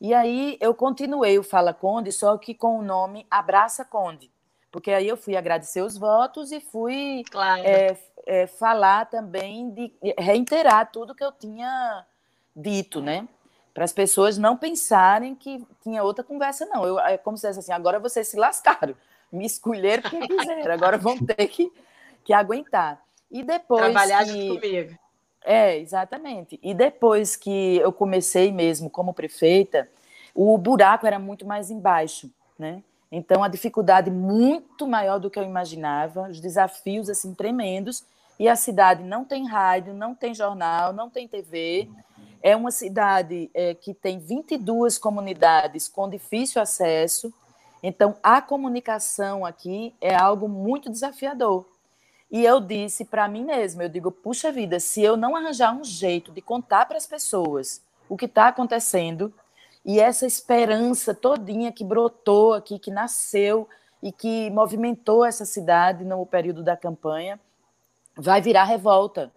E 0.00 0.12
aí 0.12 0.58
eu 0.60 0.74
continuei 0.74 1.38
o 1.38 1.42
Fala 1.42 1.72
Conde, 1.72 2.12
só 2.12 2.36
que 2.36 2.54
com 2.54 2.78
o 2.78 2.82
nome 2.82 3.26
Abraça 3.30 3.84
Conde, 3.84 4.30
porque 4.70 4.90
aí 4.90 5.08
eu 5.08 5.16
fui 5.16 5.36
agradecer 5.36 5.80
os 5.80 5.96
votos 5.96 6.52
e 6.52 6.60
fui 6.60 7.22
Claro. 7.30 7.62
é, 7.64 7.96
é, 8.26 8.46
falar 8.46 9.06
também 9.06 9.70
de 9.70 9.92
reiterar 10.18 10.90
tudo 10.92 11.14
que 11.14 11.24
eu 11.24 11.32
tinha 11.32 12.04
dito, 12.54 13.00
né? 13.00 13.26
Para 13.76 13.84
as 13.84 13.92
pessoas 13.92 14.38
não 14.38 14.56
pensarem 14.56 15.34
que 15.34 15.62
tinha 15.82 16.02
outra 16.02 16.24
conversa, 16.24 16.64
não. 16.64 16.82
Eu, 16.86 16.98
é 16.98 17.18
como 17.18 17.36
se 17.36 17.46
fosse 17.46 17.58
assim, 17.58 17.72
agora 17.72 18.00
vocês 18.00 18.26
se 18.26 18.34
lascaram, 18.34 18.94
me 19.30 19.44
escolheram 19.44 20.00
porque 20.00 20.26
quiseram, 20.26 20.72
agora 20.72 20.96
vão 20.96 21.18
ter 21.18 21.46
que, 21.46 21.70
que 22.24 22.32
aguentar. 22.32 22.98
E 23.30 23.42
depois 23.42 23.82
Trabalhar 23.82 24.24
que... 24.24 24.30
junto 24.30 24.60
comigo. 24.62 24.98
É, 25.44 25.76
exatamente. 25.76 26.58
E 26.62 26.72
depois 26.72 27.36
que 27.36 27.76
eu 27.76 27.92
comecei 27.92 28.50
mesmo 28.50 28.88
como 28.88 29.12
prefeita, 29.12 29.86
o 30.34 30.56
buraco 30.56 31.06
era 31.06 31.18
muito 31.18 31.44
mais 31.44 31.70
embaixo, 31.70 32.30
né? 32.58 32.82
Então 33.12 33.44
a 33.44 33.48
dificuldade 33.48 34.10
muito 34.10 34.88
maior 34.88 35.20
do 35.20 35.28
que 35.28 35.38
eu 35.38 35.44
imaginava, 35.44 36.30
os 36.30 36.40
desafios 36.40 37.10
assim 37.10 37.34
tremendos, 37.34 38.06
e 38.38 38.48
a 38.48 38.56
cidade 38.56 39.02
não 39.02 39.22
tem 39.22 39.46
rádio, 39.46 39.92
não 39.92 40.14
tem 40.14 40.34
jornal, 40.34 40.94
não 40.94 41.10
tem 41.10 41.28
TV. 41.28 41.90
É 42.46 42.54
uma 42.54 42.70
cidade 42.70 43.50
é, 43.52 43.74
que 43.74 43.92
tem 43.92 44.20
22 44.20 44.98
comunidades 44.98 45.88
com 45.88 46.08
difícil 46.08 46.62
acesso. 46.62 47.34
Então 47.82 48.14
a 48.22 48.40
comunicação 48.40 49.44
aqui 49.44 49.92
é 50.00 50.14
algo 50.14 50.48
muito 50.48 50.88
desafiador. 50.88 51.66
E 52.30 52.44
eu 52.44 52.60
disse 52.60 53.04
para 53.04 53.26
mim 53.26 53.42
mesma, 53.42 53.82
eu 53.82 53.88
digo, 53.88 54.12
puxa 54.12 54.52
vida, 54.52 54.78
se 54.78 55.02
eu 55.02 55.16
não 55.16 55.34
arranjar 55.34 55.74
um 55.74 55.82
jeito 55.82 56.30
de 56.30 56.40
contar 56.40 56.86
para 56.86 56.96
as 56.96 57.04
pessoas 57.04 57.82
o 58.08 58.16
que 58.16 58.26
está 58.26 58.46
acontecendo 58.46 59.34
e 59.84 59.98
essa 59.98 60.24
esperança 60.24 61.12
todinha 61.12 61.72
que 61.72 61.82
brotou 61.82 62.54
aqui, 62.54 62.78
que 62.78 62.92
nasceu 62.92 63.68
e 64.00 64.12
que 64.12 64.50
movimentou 64.50 65.24
essa 65.24 65.44
cidade 65.44 66.04
no 66.04 66.24
período 66.24 66.62
da 66.62 66.76
campanha, 66.76 67.40
vai 68.16 68.40
virar 68.40 68.62
revolta, 68.62 69.32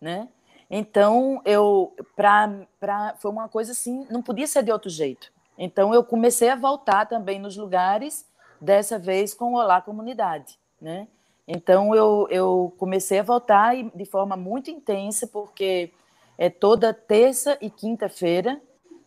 né? 0.00 0.26
Então 0.70 1.40
eu, 1.44 1.94
para, 2.14 2.66
para, 2.80 3.14
foi 3.18 3.30
uma 3.30 3.48
coisa 3.48 3.72
assim, 3.72 4.06
não 4.10 4.22
podia 4.22 4.46
ser 4.46 4.62
de 4.62 4.72
outro 4.72 4.90
jeito. 4.90 5.32
Então 5.56 5.94
eu 5.94 6.04
comecei 6.04 6.48
a 6.48 6.56
voltar 6.56 7.06
também 7.06 7.38
nos 7.38 7.56
lugares, 7.56 8.26
dessa 8.60 8.98
vez 8.98 9.34
com 9.34 9.52
o 9.52 9.58
Olá 9.58 9.80
Comunidade, 9.80 10.58
né? 10.80 11.08
Então 11.46 11.94
eu, 11.94 12.26
eu 12.30 12.74
comecei 12.78 13.20
a 13.20 13.22
voltar 13.22 13.74
de 13.94 14.04
forma 14.04 14.36
muito 14.36 14.70
intensa, 14.70 15.26
porque 15.26 15.92
é 16.36 16.50
toda 16.50 16.92
terça 16.92 17.56
e 17.60 17.70
quinta-feira, 17.70 18.60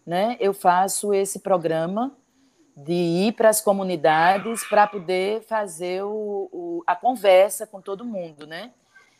né? 0.05 0.37
Eu 0.39 0.53
faço 0.53 1.13
esse 1.13 1.39
programa 1.39 2.15
de 2.75 2.93
ir 2.93 3.33
para 3.33 3.49
as 3.49 3.59
comunidades 3.59 4.63
para 4.69 4.87
poder 4.87 5.41
fazer 5.41 6.03
o, 6.03 6.49
o, 6.51 6.83
a 6.87 6.95
conversa 6.95 7.67
com 7.67 7.81
todo 7.81 8.05
mundo, 8.05 8.47
né? 8.47 8.71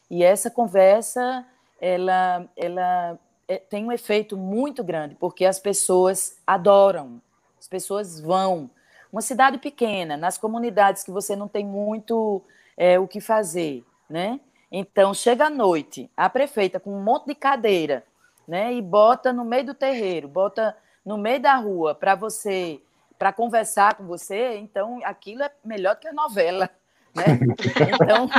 E 0.10 0.24
essa 0.24 0.50
conversa 0.50 1.46
ela, 1.82 2.46
ela 2.56 3.20
é, 3.48 3.58
tem 3.58 3.86
um 3.86 3.92
efeito 3.92 4.38
muito 4.38 4.84
grande, 4.84 5.16
porque 5.16 5.46
as 5.46 5.60
pessoas 5.60 6.38
adoram, 6.46 7.22
as 7.60 7.68
pessoas 7.68 8.20
vão. 8.20 8.70
Uma 9.12 9.22
cidade 9.22 9.58
pequena, 9.58 10.16
nas 10.16 10.38
comunidades 10.38 11.04
que 11.04 11.10
você 11.10 11.36
não 11.36 11.48
tem 11.48 11.66
muito 11.66 12.44
é, 12.78 13.00
o 13.00 13.08
que 13.08 13.20
fazer, 13.20 13.84
né? 14.08 14.40
Então, 14.72 15.16
chega 15.16 15.48
à 15.48 15.50
noite, 15.50 16.12
a 16.16 16.30
prefeita 16.30 16.80
com 16.80 16.94
um 16.94 17.04
monte 17.04 17.26
de 17.26 17.34
cadeira, 17.34 18.06
né? 18.48 18.72
E 18.72 18.82
bota 18.82 19.34
no 19.34 19.44
meio 19.44 19.66
do 19.66 19.74
terreiro, 19.74 20.28
bota 20.28 20.78
no 21.04 21.18
meio 21.18 21.42
da 21.42 21.56
rua 21.56 21.96
para 21.96 22.14
você, 22.14 22.80
para 23.18 23.34
conversar 23.34 23.96
com 23.96 24.06
você. 24.06 24.58
Então, 24.58 25.00
aquilo 25.04 25.42
é 25.42 25.52
melhor 25.66 25.96
do 25.96 26.02
que 26.02 26.08
a 26.08 26.14
novela, 26.14 26.70
né? 27.16 27.26
Então, 28.00 28.30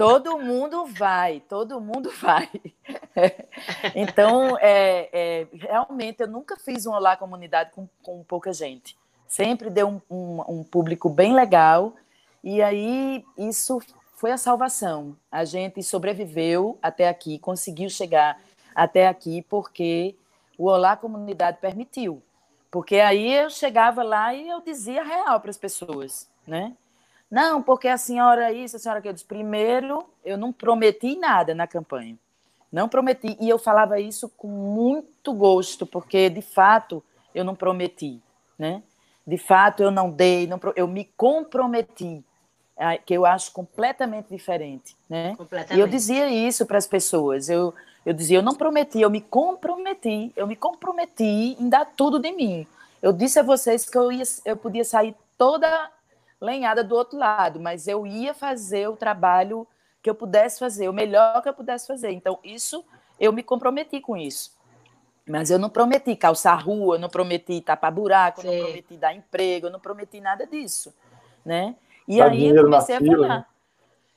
todo 0.00 0.38
mundo 0.38 0.86
vai, 0.86 1.40
todo 1.40 1.78
mundo 1.78 2.10
vai. 2.22 2.48
Então, 3.94 4.56
é, 4.58 5.10
é, 5.12 5.46
realmente, 5.52 6.22
eu 6.22 6.26
nunca 6.26 6.56
fiz 6.56 6.86
um 6.86 6.92
Olá 6.92 7.18
Comunidade 7.18 7.72
com, 7.72 7.86
com 8.02 8.24
pouca 8.24 8.50
gente. 8.50 8.96
Sempre 9.28 9.68
deu 9.68 9.88
um, 9.88 10.00
um, 10.10 10.60
um 10.60 10.64
público 10.64 11.10
bem 11.10 11.34
legal. 11.34 11.92
E 12.42 12.62
aí, 12.62 13.22
isso 13.36 13.78
foi 14.16 14.32
a 14.32 14.38
salvação. 14.38 15.14
A 15.30 15.44
gente 15.44 15.82
sobreviveu 15.82 16.78
até 16.80 17.06
aqui, 17.06 17.38
conseguiu 17.38 17.90
chegar 17.90 18.40
até 18.74 19.06
aqui, 19.06 19.42
porque 19.50 20.16
o 20.56 20.64
Olá 20.64 20.96
Comunidade 20.96 21.58
permitiu. 21.60 22.22
Porque 22.70 22.96
aí 22.96 23.34
eu 23.34 23.50
chegava 23.50 24.02
lá 24.02 24.32
e 24.32 24.48
eu 24.48 24.62
dizia 24.62 25.04
real 25.04 25.38
para 25.40 25.50
as 25.50 25.58
pessoas, 25.58 26.26
né? 26.46 26.74
Não, 27.30 27.62
porque 27.62 27.86
a 27.86 27.96
senhora 27.96 28.52
isso, 28.52 28.76
a 28.76 28.78
senhora 28.78 28.98
aquilo. 28.98 29.14
Primeiro, 29.28 30.04
eu 30.24 30.36
não 30.36 30.52
prometi 30.52 31.16
nada 31.16 31.54
na 31.54 31.66
campanha. 31.66 32.18
Não 32.72 32.88
prometi. 32.88 33.36
E 33.40 33.48
eu 33.48 33.58
falava 33.58 34.00
isso 34.00 34.28
com 34.30 34.48
muito 34.48 35.32
gosto, 35.32 35.86
porque, 35.86 36.28
de 36.28 36.42
fato, 36.42 37.02
eu 37.34 37.44
não 37.44 37.54
prometi, 37.54 38.20
né? 38.58 38.82
De 39.26 39.38
fato, 39.38 39.82
eu 39.82 39.90
não 39.90 40.10
dei, 40.10 40.46
não, 40.46 40.58
eu 40.74 40.88
me 40.88 41.04
comprometi, 41.16 42.24
que 43.04 43.14
eu 43.14 43.26
acho 43.26 43.52
completamente 43.52 44.28
diferente, 44.28 44.96
né? 45.08 45.36
Completamente. 45.36 45.78
E 45.78 45.80
eu 45.80 45.86
dizia 45.86 46.28
isso 46.28 46.66
para 46.66 46.78
as 46.78 46.86
pessoas. 46.86 47.48
Eu, 47.48 47.74
eu 48.04 48.12
dizia, 48.12 48.38
eu 48.38 48.42
não 48.42 48.54
prometi, 48.54 49.00
eu 49.00 49.10
me 49.10 49.20
comprometi, 49.20 50.32
eu 50.34 50.46
me 50.46 50.56
comprometi 50.56 51.56
em 51.60 51.68
dar 51.68 51.84
tudo 51.84 52.18
de 52.18 52.32
mim. 52.32 52.66
Eu 53.02 53.12
disse 53.12 53.38
a 53.38 53.42
vocês 53.42 53.88
que 53.88 53.96
eu, 53.96 54.10
ia, 54.10 54.24
eu 54.44 54.56
podia 54.56 54.84
sair 54.84 55.14
toda 55.36 55.90
lenhada 56.40 56.82
do 56.82 56.94
outro 56.94 57.18
lado, 57.18 57.60
mas 57.60 57.86
eu 57.86 58.06
ia 58.06 58.32
fazer 58.32 58.88
o 58.88 58.96
trabalho 58.96 59.66
que 60.02 60.08
eu 60.08 60.14
pudesse 60.14 60.58
fazer, 60.58 60.88
o 60.88 60.92
melhor 60.92 61.42
que 61.42 61.48
eu 61.48 61.54
pudesse 61.54 61.86
fazer. 61.86 62.10
Então, 62.12 62.38
isso, 62.42 62.84
eu 63.18 63.32
me 63.32 63.42
comprometi 63.42 64.00
com 64.00 64.16
isso. 64.16 64.58
Mas 65.28 65.50
eu 65.50 65.58
não 65.58 65.68
prometi 65.68 66.16
calçar 66.16 66.54
rua, 66.54 66.98
não 66.98 67.08
prometi 67.08 67.60
tapar 67.60 67.92
buraco, 67.92 68.40
Sim. 68.40 68.48
não 68.48 68.64
prometi 68.64 68.96
dar 68.96 69.14
emprego, 69.14 69.66
eu 69.66 69.70
não 69.70 69.78
prometi 69.78 70.20
nada 70.20 70.46
disso, 70.46 70.94
né? 71.44 71.76
E 72.08 72.18
Dá 72.18 72.26
aí 72.26 72.48
eu 72.48 72.64
comecei 72.64 72.96
a 72.96 73.00
falar. 73.00 73.28
Né? 73.28 73.46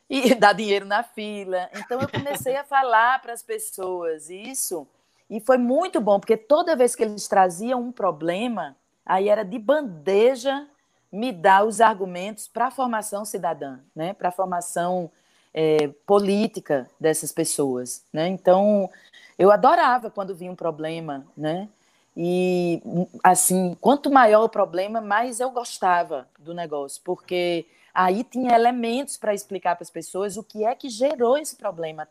E 0.09 0.33
dar 0.35 0.53
dinheiro 0.53 0.85
na 0.85 1.03
fila. 1.03 1.69
Então 1.75 1.99
eu 1.99 2.09
comecei 2.09 2.55
a 2.55 2.63
falar 2.63 3.21
para 3.21 3.33
as 3.33 3.43
pessoas 3.43 4.29
isso, 4.29 4.87
e 5.29 5.39
foi 5.39 5.57
muito 5.57 5.99
bom, 5.99 6.19
porque 6.19 6.37
toda 6.37 6.75
vez 6.75 6.95
que 6.95 7.03
eles 7.03 7.27
traziam 7.27 7.81
um 7.81 7.91
problema, 7.91 8.75
aí 9.05 9.29
era 9.29 9.43
de 9.43 9.59
bandeja 9.59 10.67
me 11.13 11.31
dar 11.31 11.63
os 11.63 11.79
argumentos 11.79 12.47
para 12.47 12.67
a 12.67 12.71
formação 12.71 13.23
cidadã, 13.23 13.79
né? 13.95 14.13
para 14.13 14.29
a 14.29 14.31
formação 14.31 15.11
é, 15.53 15.89
política 16.07 16.89
dessas 16.99 17.31
pessoas. 17.31 18.03
Né? 18.11 18.27
Então, 18.27 18.89
eu 19.37 19.51
adorava 19.51 20.09
quando 20.09 20.35
vinha 20.35 20.51
um 20.51 20.55
problema, 20.55 21.25
né? 21.37 21.69
E, 22.15 22.79
assim, 23.23 23.75
quanto 23.81 24.11
maior 24.11 24.43
o 24.43 24.49
problema, 24.49 25.01
mais 25.01 25.39
eu 25.39 25.49
gostava 25.49 26.27
do 26.37 26.53
negócio, 26.53 27.01
porque 27.03 27.65
aí 27.91 28.23
tinha 28.23 28.53
elementos 28.53 29.17
para 29.17 29.33
explicar 29.33 29.75
para 29.75 29.83
as 29.83 29.89
pessoas 29.89 30.37
o 30.37 30.43
que 30.43 30.63
é 30.63 30.75
que 30.75 30.89
gerou 30.89 31.37
esse 31.37 31.55
problema, 31.55 32.07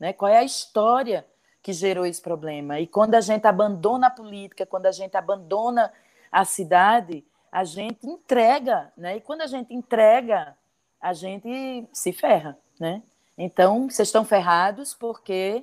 né? 0.00 0.14
Qual 0.14 0.30
é 0.30 0.38
a 0.38 0.44
história 0.44 1.26
que 1.62 1.72
gerou 1.72 2.04
esse 2.04 2.20
problema. 2.20 2.80
E 2.80 2.86
quando 2.86 3.14
a 3.14 3.20
gente 3.20 3.46
abandona 3.46 4.08
a 4.08 4.10
política, 4.10 4.66
quando 4.66 4.86
a 4.86 4.92
gente 4.92 5.16
abandona 5.16 5.92
a 6.30 6.44
cidade, 6.44 7.24
a 7.52 7.64
gente 7.64 8.06
entrega, 8.06 8.90
né? 8.96 9.18
E 9.18 9.20
quando 9.20 9.42
a 9.42 9.46
gente 9.46 9.74
entrega, 9.74 10.56
a 10.98 11.12
gente 11.12 11.86
se 11.92 12.10
ferra, 12.10 12.58
né? 12.80 13.02
Então, 13.36 13.90
vocês 13.90 14.08
estão 14.08 14.24
ferrados 14.24 14.94
porque, 14.94 15.62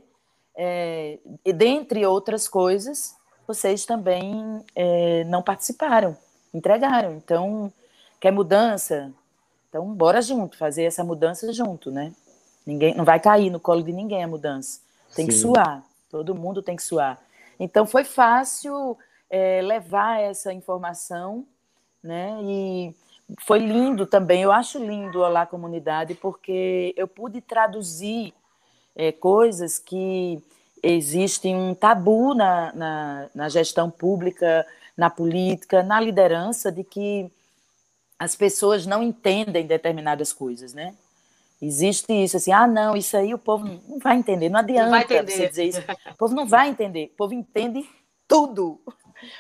é, 0.56 1.18
dentre 1.44 2.06
outras 2.06 2.48
coisas, 2.48 3.16
vocês 3.48 3.86
também 3.86 4.64
é, 4.76 5.24
não 5.24 5.42
participaram, 5.42 6.16
entregaram. 6.54 7.14
Então, 7.14 7.74
quer 8.20 8.32
mudança? 8.32 9.12
Então, 9.68 9.92
bora 9.92 10.22
junto, 10.22 10.58
fazer 10.58 10.84
essa 10.84 11.04
mudança 11.04 11.52
junto, 11.52 11.90
né? 11.90 12.14
Ninguém, 12.66 12.94
não 12.94 13.06
vai 13.06 13.20
cair 13.20 13.50
no 13.50 13.60
colo 13.60 13.82
de 13.82 13.92
ninguém 13.92 14.24
a 14.24 14.28
mudança. 14.28 14.80
Tem 15.16 15.26
Sim. 15.26 15.32
que 15.32 15.34
suar, 15.34 15.84
todo 16.10 16.36
mundo 16.36 16.62
tem 16.62 16.76
que 16.76 16.84
suar. 16.84 17.20
Então, 17.60 17.88
foi 17.88 18.04
fácil 18.04 18.96
é, 19.28 19.62
levar 19.64 20.20
essa 20.22 20.54
informação 20.54 21.48
né? 22.04 22.38
E 22.44 22.96
foi 23.42 23.60
lindo 23.60 24.06
também, 24.06 24.42
eu 24.42 24.52
acho 24.52 24.80
lindo 24.80 25.24
a 25.24 25.46
Comunidade, 25.46 26.16
porque 26.16 26.94
eu 26.98 27.08
pude 27.08 27.42
traduzir 27.42 28.34
é, 28.96 29.12
coisas 29.12 29.78
que 29.78 30.42
existem 30.82 31.56
um 31.56 31.76
tabu 31.76 32.34
na, 32.34 32.74
na, 32.74 33.30
na, 33.36 33.50
gestão 33.50 33.90
pública, 33.90 34.66
na 34.98 35.10
política, 35.10 35.84
na 35.84 36.00
liderança, 36.00 36.72
de 36.72 36.84
que 36.84 37.30
as 38.18 38.36
pessoas 38.36 38.86
não 38.86 39.04
entendem 39.04 39.66
determinadas 39.66 40.34
coisas, 40.34 40.74
né? 40.74 40.96
Existe 41.62 42.14
isso, 42.14 42.38
assim, 42.38 42.54
ah, 42.54 42.66
não, 42.66 42.96
isso 42.96 43.18
aí 43.18 43.34
o 43.34 43.38
povo 43.38 43.66
não 43.88 44.00
vai 44.00 44.18
entender, 44.18 44.50
não 44.50 44.60
adianta 44.60 44.90
não 44.90 45.26
você 45.26 45.48
dizer 45.48 45.66
isso. 45.66 45.82
O 46.12 46.16
povo 46.16 46.34
não 46.34 46.48
vai 46.48 46.70
entender, 46.70 47.12
o 47.14 47.18
povo 47.18 47.34
entende 47.34 47.88
tudo. 48.28 48.80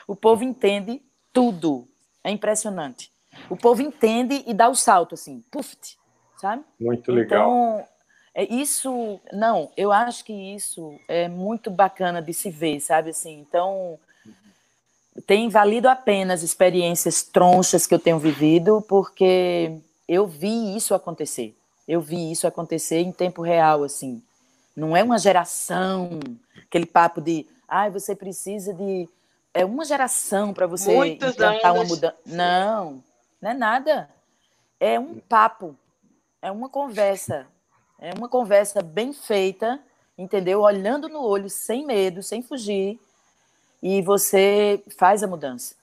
O 0.05 0.15
povo 0.15 0.43
entende 0.43 1.01
tudo. 1.31 1.87
É 2.23 2.31
impressionante. 2.31 3.11
O 3.49 3.55
povo 3.55 3.81
entende 3.81 4.43
e 4.45 4.53
dá 4.53 4.69
o 4.69 4.75
salto, 4.75 5.15
assim, 5.15 5.43
puf, 5.51 5.75
sabe? 6.37 6.63
Muito 6.79 7.11
legal. 7.11 7.41
Então, 7.41 7.87
é 8.33 8.43
isso, 8.53 9.19
não, 9.33 9.71
eu 9.75 9.91
acho 9.91 10.23
que 10.23 10.33
isso 10.33 10.99
é 11.07 11.27
muito 11.27 11.69
bacana 11.69 12.21
de 12.21 12.33
se 12.33 12.49
ver, 12.49 12.79
sabe, 12.79 13.09
assim, 13.09 13.39
então 13.39 13.99
tem 15.25 15.49
valido 15.49 15.89
a 15.89 15.95
pena 15.95 16.33
as 16.33 16.43
experiências 16.43 17.23
tronchas 17.23 17.85
que 17.85 17.93
eu 17.93 17.99
tenho 17.99 18.19
vivido, 18.19 18.81
porque 18.87 19.77
eu 20.07 20.25
vi 20.25 20.75
isso 20.75 20.93
acontecer, 20.93 21.55
eu 21.87 21.99
vi 21.99 22.31
isso 22.31 22.47
acontecer 22.47 22.99
em 22.99 23.11
tempo 23.11 23.41
real, 23.41 23.83
assim, 23.83 24.21
não 24.75 24.95
é 24.95 25.03
uma 25.03 25.17
geração, 25.17 26.19
aquele 26.65 26.85
papo 26.85 27.19
de, 27.19 27.45
ai, 27.67 27.87
ah, 27.87 27.91
você 27.91 28.15
precisa 28.15 28.73
de 28.73 29.09
é 29.59 29.65
uma 29.65 29.83
geração 29.83 30.53
para 30.53 30.65
você 30.65 30.95
Muitos 30.95 31.33
implantar 31.33 31.71
anos. 31.71 31.81
uma 31.81 31.95
mudança. 31.95 32.17
Não, 32.25 33.03
não 33.41 33.51
é 33.51 33.53
nada. 33.53 34.09
É 34.79 34.97
um 34.97 35.19
papo, 35.19 35.75
é 36.41 36.49
uma 36.49 36.69
conversa, 36.69 37.45
é 37.99 38.13
uma 38.13 38.29
conversa 38.29 38.81
bem 38.81 39.11
feita, 39.11 39.77
entendeu? 40.17 40.61
Olhando 40.61 41.09
no 41.09 41.21
olho, 41.21 41.49
sem 41.49 41.85
medo, 41.85 42.23
sem 42.23 42.41
fugir, 42.41 42.97
e 43.83 44.01
você 44.01 44.81
faz 44.97 45.23
a 45.23 45.27
mudança. 45.27 45.75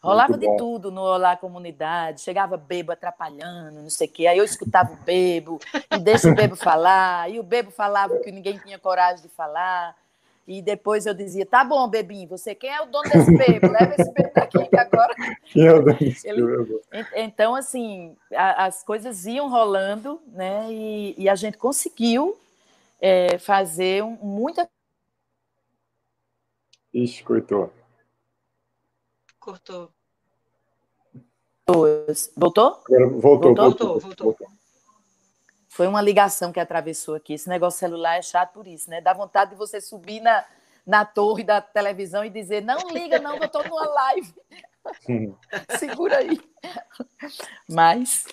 Rolava 0.00 0.38
de 0.38 0.56
tudo 0.56 0.92
no 0.92 1.00
Olá 1.00 1.36
Comunidade, 1.36 2.20
chegava 2.20 2.56
bebo 2.56 2.92
atrapalhando, 2.92 3.82
não 3.82 3.90
sei 3.90 4.06
o 4.06 4.10
quê. 4.12 4.28
Aí 4.28 4.38
eu 4.38 4.44
escutava 4.44 4.92
o 4.92 4.96
bebo, 4.98 5.58
e 5.90 5.98
deixa 5.98 6.30
o 6.30 6.34
bebo 6.36 6.54
falar, 6.56 7.28
e 7.28 7.40
o 7.40 7.42
bebo 7.42 7.72
falava 7.72 8.14
o 8.14 8.20
que 8.20 8.30
ninguém 8.30 8.56
tinha 8.58 8.78
coragem 8.78 9.22
de 9.24 9.28
falar. 9.30 9.96
E 10.48 10.62
depois 10.62 11.04
eu 11.04 11.12
dizia, 11.12 11.44
tá 11.44 11.62
bom, 11.62 11.86
Bebinho, 11.88 12.26
você 12.26 12.54
quem 12.54 12.70
é 12.70 12.80
o 12.80 12.86
dono 12.86 13.04
desse 13.10 13.36
bebo? 13.36 13.70
Leva 13.70 13.94
esse 13.98 14.10
bebo 14.14 14.30
daqui 14.34 14.66
que 14.66 14.76
agora. 14.78 15.14
Quem 15.44 15.66
é 15.66 15.74
o 15.74 15.82
dono 15.82 15.98
desse 15.98 16.26
Ele... 16.26 16.42
Então, 17.14 17.54
assim, 17.54 18.16
a, 18.34 18.64
as 18.64 18.82
coisas 18.82 19.26
iam 19.26 19.50
rolando, 19.50 20.18
né? 20.28 20.72
E, 20.72 21.14
e 21.18 21.28
a 21.28 21.34
gente 21.34 21.58
conseguiu 21.58 22.34
é, 22.98 23.36
fazer 23.36 24.02
um, 24.02 24.16
muita. 24.22 24.66
Ixi, 26.94 27.22
cortou. 27.22 27.70
Cortou. 29.38 29.90
Voltou? 32.34 32.82
Voltou, 32.88 33.54
voltou, 33.54 34.00
voltou. 34.00 34.26
voltou. 34.28 34.57
Foi 35.78 35.86
uma 35.86 36.02
ligação 36.02 36.50
que 36.50 36.58
atravessou 36.58 37.14
aqui. 37.14 37.34
Esse 37.34 37.48
negócio 37.48 37.78
celular 37.78 38.16
é 38.16 38.22
chato 38.22 38.54
por 38.54 38.66
isso, 38.66 38.90
né? 38.90 39.00
Dá 39.00 39.12
vontade 39.12 39.52
de 39.52 39.56
você 39.56 39.80
subir 39.80 40.20
na, 40.20 40.44
na 40.84 41.04
torre 41.04 41.44
da 41.44 41.60
televisão 41.60 42.24
e 42.24 42.30
dizer: 42.30 42.64
não 42.64 42.90
liga, 42.90 43.20
não, 43.20 43.36
eu 43.36 43.44
estou 43.44 43.62
numa 43.62 43.86
live. 43.86 44.34
Segura 45.78 46.16
aí. 46.16 46.36
Mas 47.70 48.24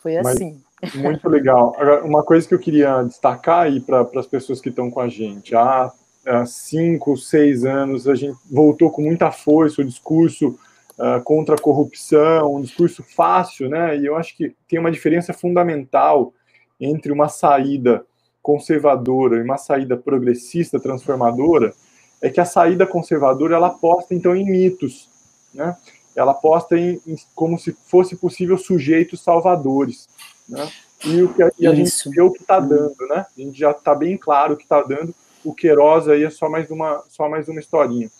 foi 0.00 0.16
assim. 0.16 0.60
Mas, 0.82 0.94
muito 0.96 1.28
legal. 1.28 1.76
Agora, 1.78 2.04
uma 2.04 2.24
coisa 2.24 2.48
que 2.48 2.54
eu 2.54 2.58
queria 2.58 3.04
destacar 3.04 3.66
aí 3.66 3.78
para 3.78 4.00
as 4.16 4.26
pessoas 4.26 4.60
que 4.60 4.70
estão 4.70 4.90
com 4.90 4.98
a 4.98 5.08
gente. 5.08 5.54
Há, 5.54 5.92
há 6.26 6.44
cinco, 6.44 7.16
seis 7.16 7.64
anos, 7.64 8.08
a 8.08 8.16
gente 8.16 8.36
voltou 8.50 8.90
com 8.90 9.02
muita 9.02 9.30
força 9.30 9.80
o 9.80 9.84
discurso 9.84 10.58
uh, 10.98 11.22
contra 11.22 11.54
a 11.54 11.60
corrupção, 11.60 12.56
um 12.56 12.60
discurso 12.60 13.04
fácil, 13.04 13.68
né? 13.68 13.96
E 13.96 14.06
eu 14.06 14.16
acho 14.16 14.36
que 14.36 14.56
tem 14.66 14.80
uma 14.80 14.90
diferença 14.90 15.32
fundamental 15.32 16.34
entre 16.80 17.12
uma 17.12 17.28
saída 17.28 18.04
conservadora 18.42 19.36
e 19.36 19.42
uma 19.42 19.58
saída 19.58 19.96
progressista, 19.96 20.80
transformadora, 20.80 21.74
é 22.22 22.30
que 22.30 22.40
a 22.40 22.44
saída 22.44 22.86
conservadora 22.86 23.56
ela 23.56 23.68
aposta 23.68 24.14
então 24.14 24.34
em 24.34 24.44
mitos, 24.44 25.08
né? 25.54 25.76
Ela 26.16 26.32
aposta 26.32 26.76
em, 26.76 27.00
em 27.06 27.16
como 27.34 27.58
se 27.58 27.76
fosse 27.86 28.16
possível 28.16 28.58
sujeitos 28.58 29.22
salvadores, 29.22 30.08
né? 30.48 30.68
E, 31.04 31.22
o 31.22 31.32
que 31.32 31.42
a, 31.42 31.50
e 31.58 31.66
a 31.66 31.74
gente 31.74 31.92
vê 32.10 32.20
o 32.20 32.30
que 32.30 32.42
está 32.42 32.60
dando, 32.60 33.06
né? 33.08 33.24
A 33.36 33.40
gente 33.40 33.58
já 33.58 33.70
está 33.70 33.94
bem 33.94 34.16
claro 34.16 34.54
o 34.54 34.56
que 34.56 34.64
está 34.64 34.82
dando. 34.82 35.14
O 35.42 35.54
Queiroz 35.54 36.08
aí 36.08 36.24
é 36.24 36.30
só 36.30 36.48
mais 36.48 36.70
uma, 36.70 37.02
só 37.08 37.28
mais 37.28 37.48
uma 37.48 37.60
historinha. 37.60 38.10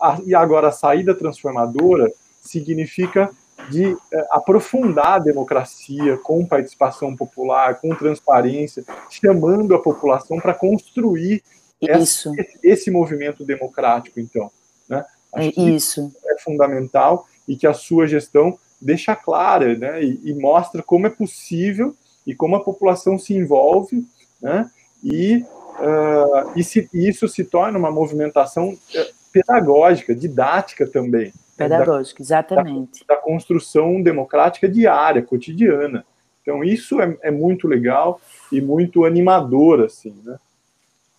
A, 0.00 0.18
e 0.24 0.34
agora 0.34 0.68
a 0.68 0.72
saída 0.72 1.14
transformadora 1.14 2.12
significa 2.42 3.30
de 3.70 3.96
é, 4.12 4.26
aprofundar 4.30 5.14
a 5.14 5.18
democracia 5.18 6.16
com 6.18 6.46
participação 6.46 7.14
popular, 7.14 7.80
com 7.80 7.94
transparência, 7.94 8.84
chamando 9.10 9.74
a 9.74 9.82
população 9.82 10.38
para 10.38 10.54
construir 10.54 11.42
Isso. 11.80 12.32
Esse, 12.62 12.90
movimento 12.90 13.44
democrático, 13.44 14.18
então. 14.18 14.50
Né? 14.88 15.04
Acho 15.32 15.52
que 15.52 15.70
isso 15.70 16.12
é 16.26 16.38
fundamental 16.38 17.26
e 17.46 17.56
que 17.56 17.66
a 17.66 17.74
sua 17.74 18.06
gestão 18.06 18.58
deixa 18.80 19.14
clara 19.14 19.76
né? 19.76 20.02
e, 20.02 20.20
e 20.24 20.34
mostra 20.34 20.82
como 20.82 21.06
é 21.06 21.10
possível 21.10 21.94
e 22.26 22.34
como 22.34 22.56
a 22.56 22.62
população 22.62 23.18
se 23.18 23.34
envolve 23.34 24.06
né? 24.40 24.70
e, 25.02 25.44
uh, 25.78 26.52
e, 26.56 26.64
se, 26.64 26.88
isso 26.92 27.28
se 27.28 27.44
torna 27.44 27.78
uma 27.78 27.90
movimentação 27.90 28.76
eh, 28.94 29.10
pedagógica, 29.32 30.14
didática 30.14 30.86
também. 30.86 31.32
Pedagógica, 31.58 32.22
exatamente. 32.22 33.04
Da, 33.06 33.14
da, 33.14 33.20
construção 33.20 34.02
democrática 34.02 34.68
diária, 34.68 35.22
cotidiana. 35.22 36.04
Então, 36.40 36.64
isso 36.64 37.00
é, 37.00 37.18
é, 37.22 37.30
muito 37.30 37.68
legal 37.68 38.20
e 38.50 38.60
muito 38.60 39.04
animador, 39.04 39.80
assim, 39.84 40.14
né? 40.24 40.38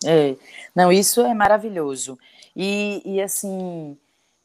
É, 0.04 0.34
não, 0.74 0.90
isso 0.90 1.20
é 1.20 1.34
maravilhoso. 1.34 2.18
E, 2.56 3.02
e 3.04 3.20
assim, 3.20 3.96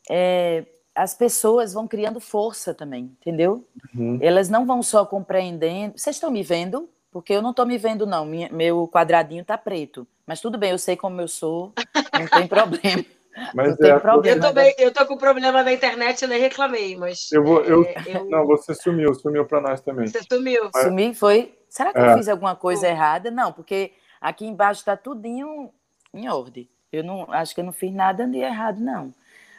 é, 0.10 0.66
as 0.94 1.14
pessoas 1.14 1.74
vão 1.74 1.88
criando 1.88 2.20
força 2.20 2.74
também, 2.74 3.12
entendeu? 3.20 3.66
Uhum. 3.96 4.20
Elas 4.22 4.50
não 4.50 4.66
vão 4.66 4.84
só 4.84 5.06
compreendendo. 5.06 5.98
Vocês 5.98 6.16
estão 6.16 6.30
me 6.30 6.44
vendo? 6.44 6.90
Porque 7.12 7.34
eu 7.34 7.42
não 7.42 7.52
estou 7.52 7.66
me 7.66 7.78
vendo, 7.78 8.06
não. 8.06 8.26
Minha, 8.26 8.50
meu 8.52 8.88
quadradinho 8.88 9.42
está 9.42 9.58
preto. 9.58 10.06
Mas 10.28 10.42
tudo 10.42 10.58
bem, 10.58 10.72
eu 10.72 10.78
sei 10.78 10.96
como 10.96 11.22
eu 11.22 11.28
sou, 11.28 11.74
não 12.14 12.28
tem 12.28 12.46
problema. 12.48 13.06
Mas 13.54 13.70
não 13.70 13.78
tem 13.78 13.92
é, 13.92 14.00
problema. 14.00 14.38
Eu, 14.38 14.42
também, 14.42 14.76
eu 14.78 14.94
tô 14.94 15.06
com 15.06 15.18
problema 15.18 15.62
na 15.64 15.74
internet, 15.74 16.22
eu 16.22 16.28
nem 16.28 16.40
reclamei, 16.40 16.96
mas. 16.96 17.32
Eu 17.32 17.44
vou, 17.44 17.62
eu, 17.64 17.84
é, 17.84 17.96
eu... 18.08 18.30
Não, 18.30 18.46
você 18.46 18.74
sumiu, 18.74 19.14
sumiu 19.14 19.46
para 19.46 19.60
nós 19.60 19.82
também. 19.82 20.08
Você 20.08 20.22
sumiu. 20.24 20.70
Mas... 20.74 20.84
Sumi, 20.84 21.14
foi. 21.14 21.54
Será 21.68 21.92
que 21.92 22.00
é. 22.00 22.14
eu 22.14 22.18
fiz 22.18 22.30
alguma 22.30 22.56
coisa 22.56 22.88
errada? 22.88 23.30
Não, 23.30 23.52
porque 23.52 23.92
aqui 24.22 24.46
embaixo 24.46 24.80
está 24.80 24.96
tudinho 24.96 25.70
em 26.14 26.30
ordem. 26.30 26.70
Eu 26.92 27.04
não 27.04 27.28
acho 27.30 27.54
que 27.54 27.60
eu 27.60 27.66
não 27.66 27.74
fiz 27.74 27.94
nada 27.94 28.26
de 28.26 28.38
errado, 28.38 28.80
não. 28.80 29.14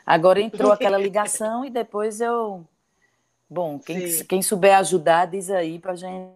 Agora 0.06 0.40
entrou 0.40 0.72
aquela 0.72 0.96
ligação 0.96 1.64
e 1.64 1.70
depois 1.70 2.20
eu. 2.20 2.64
Bom, 3.48 3.78
quem, 3.78 4.24
quem 4.24 4.42
souber 4.42 4.76
ajudar, 4.78 5.26
diz 5.26 5.50
aí 5.50 5.78
para 5.78 5.94
gente. 5.94 6.30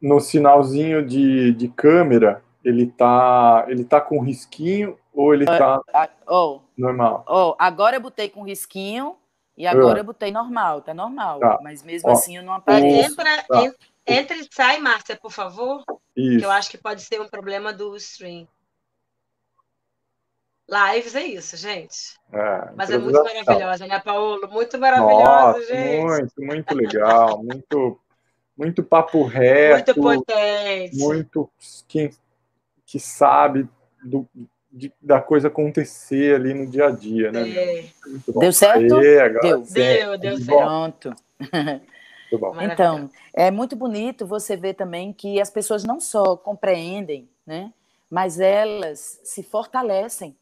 No 0.00 0.18
sinalzinho 0.18 1.06
de, 1.06 1.52
de 1.52 1.68
câmera, 1.68 2.42
ele 2.64 2.86
tá, 2.86 3.66
ele 3.68 3.84
tá 3.84 4.00
com 4.00 4.20
risquinho 4.20 4.98
ou 5.14 5.32
ele 5.32 5.46
tá 5.46 5.80
oh, 6.26 6.60
normal? 6.76 7.24
Oh, 7.28 7.54
agora 7.58 7.96
eu 7.96 8.00
botei 8.00 8.28
com 8.28 8.42
risquinho 8.42 9.16
e 9.56 9.66
agora 9.66 9.98
é. 9.98 10.00
eu 10.00 10.04
botei 10.04 10.32
normal, 10.32 10.82
tá 10.82 10.92
normal. 10.92 11.38
Tá. 11.38 11.60
Mas 11.62 11.82
mesmo 11.82 12.10
Ó, 12.10 12.12
assim 12.12 12.36
eu 12.36 12.42
não 12.42 12.52
apareço. 12.52 13.12
Entra, 13.12 13.42
tá. 13.44 13.72
entra 14.06 14.36
e 14.36 14.48
sai, 14.50 14.78
Márcia, 14.78 15.16
por 15.16 15.30
favor. 15.30 15.84
Isso. 16.16 16.38
Que 16.38 16.44
eu 16.44 16.50
acho 16.50 16.70
que 16.70 16.78
pode 16.78 17.02
ser 17.02 17.20
um 17.20 17.28
problema 17.28 17.72
do 17.72 17.96
stream. 17.96 18.48
Lives 20.68 21.14
é 21.14 21.24
isso, 21.24 21.56
gente. 21.56 22.18
É, 22.32 22.72
Mas 22.74 22.90
é 22.90 22.98
muito 22.98 23.22
maravilhosa, 23.22 23.86
né, 23.86 24.00
Paulo? 24.00 24.48
Muito 24.50 24.78
maravilhosa, 24.78 25.58
Nossa, 25.58 25.66
gente. 25.66 26.04
Muito, 26.04 26.32
muito 26.38 26.74
legal, 26.74 27.38
muito, 27.44 28.00
muito 28.56 28.82
papo 28.82 29.24
reto. 29.24 30.00
Muito 30.00 30.24
potente. 30.24 30.96
Muito 30.96 31.50
quem 31.86 32.10
que 32.86 32.98
sabe 32.98 33.68
do, 34.02 34.26
de, 34.74 34.92
da 35.00 35.20
coisa 35.20 35.48
acontecer 35.48 36.34
ali 36.34 36.52
no 36.52 36.66
dia 36.66 36.86
a 36.86 36.90
dia, 36.90 37.30
né? 37.30 37.48
É. 37.48 37.84
Deu 38.38 38.52
certo? 38.52 38.98
Deu. 38.98 39.62
Deu, 39.62 40.18
deu 40.18 40.38
certo. 40.38 40.46
Pronto. 40.46 41.14
Então, 42.60 43.08
é 43.32 43.50
muito 43.50 43.76
bonito 43.76 44.26
você 44.26 44.56
ver 44.56 44.74
também 44.74 45.12
que 45.12 45.40
as 45.40 45.50
pessoas 45.50 45.84
não 45.84 46.00
só 46.00 46.36
compreendem, 46.36 47.28
né? 47.46 47.72
Mas 48.10 48.40
elas 48.40 49.20
se 49.22 49.42
fortalecem 49.42 50.36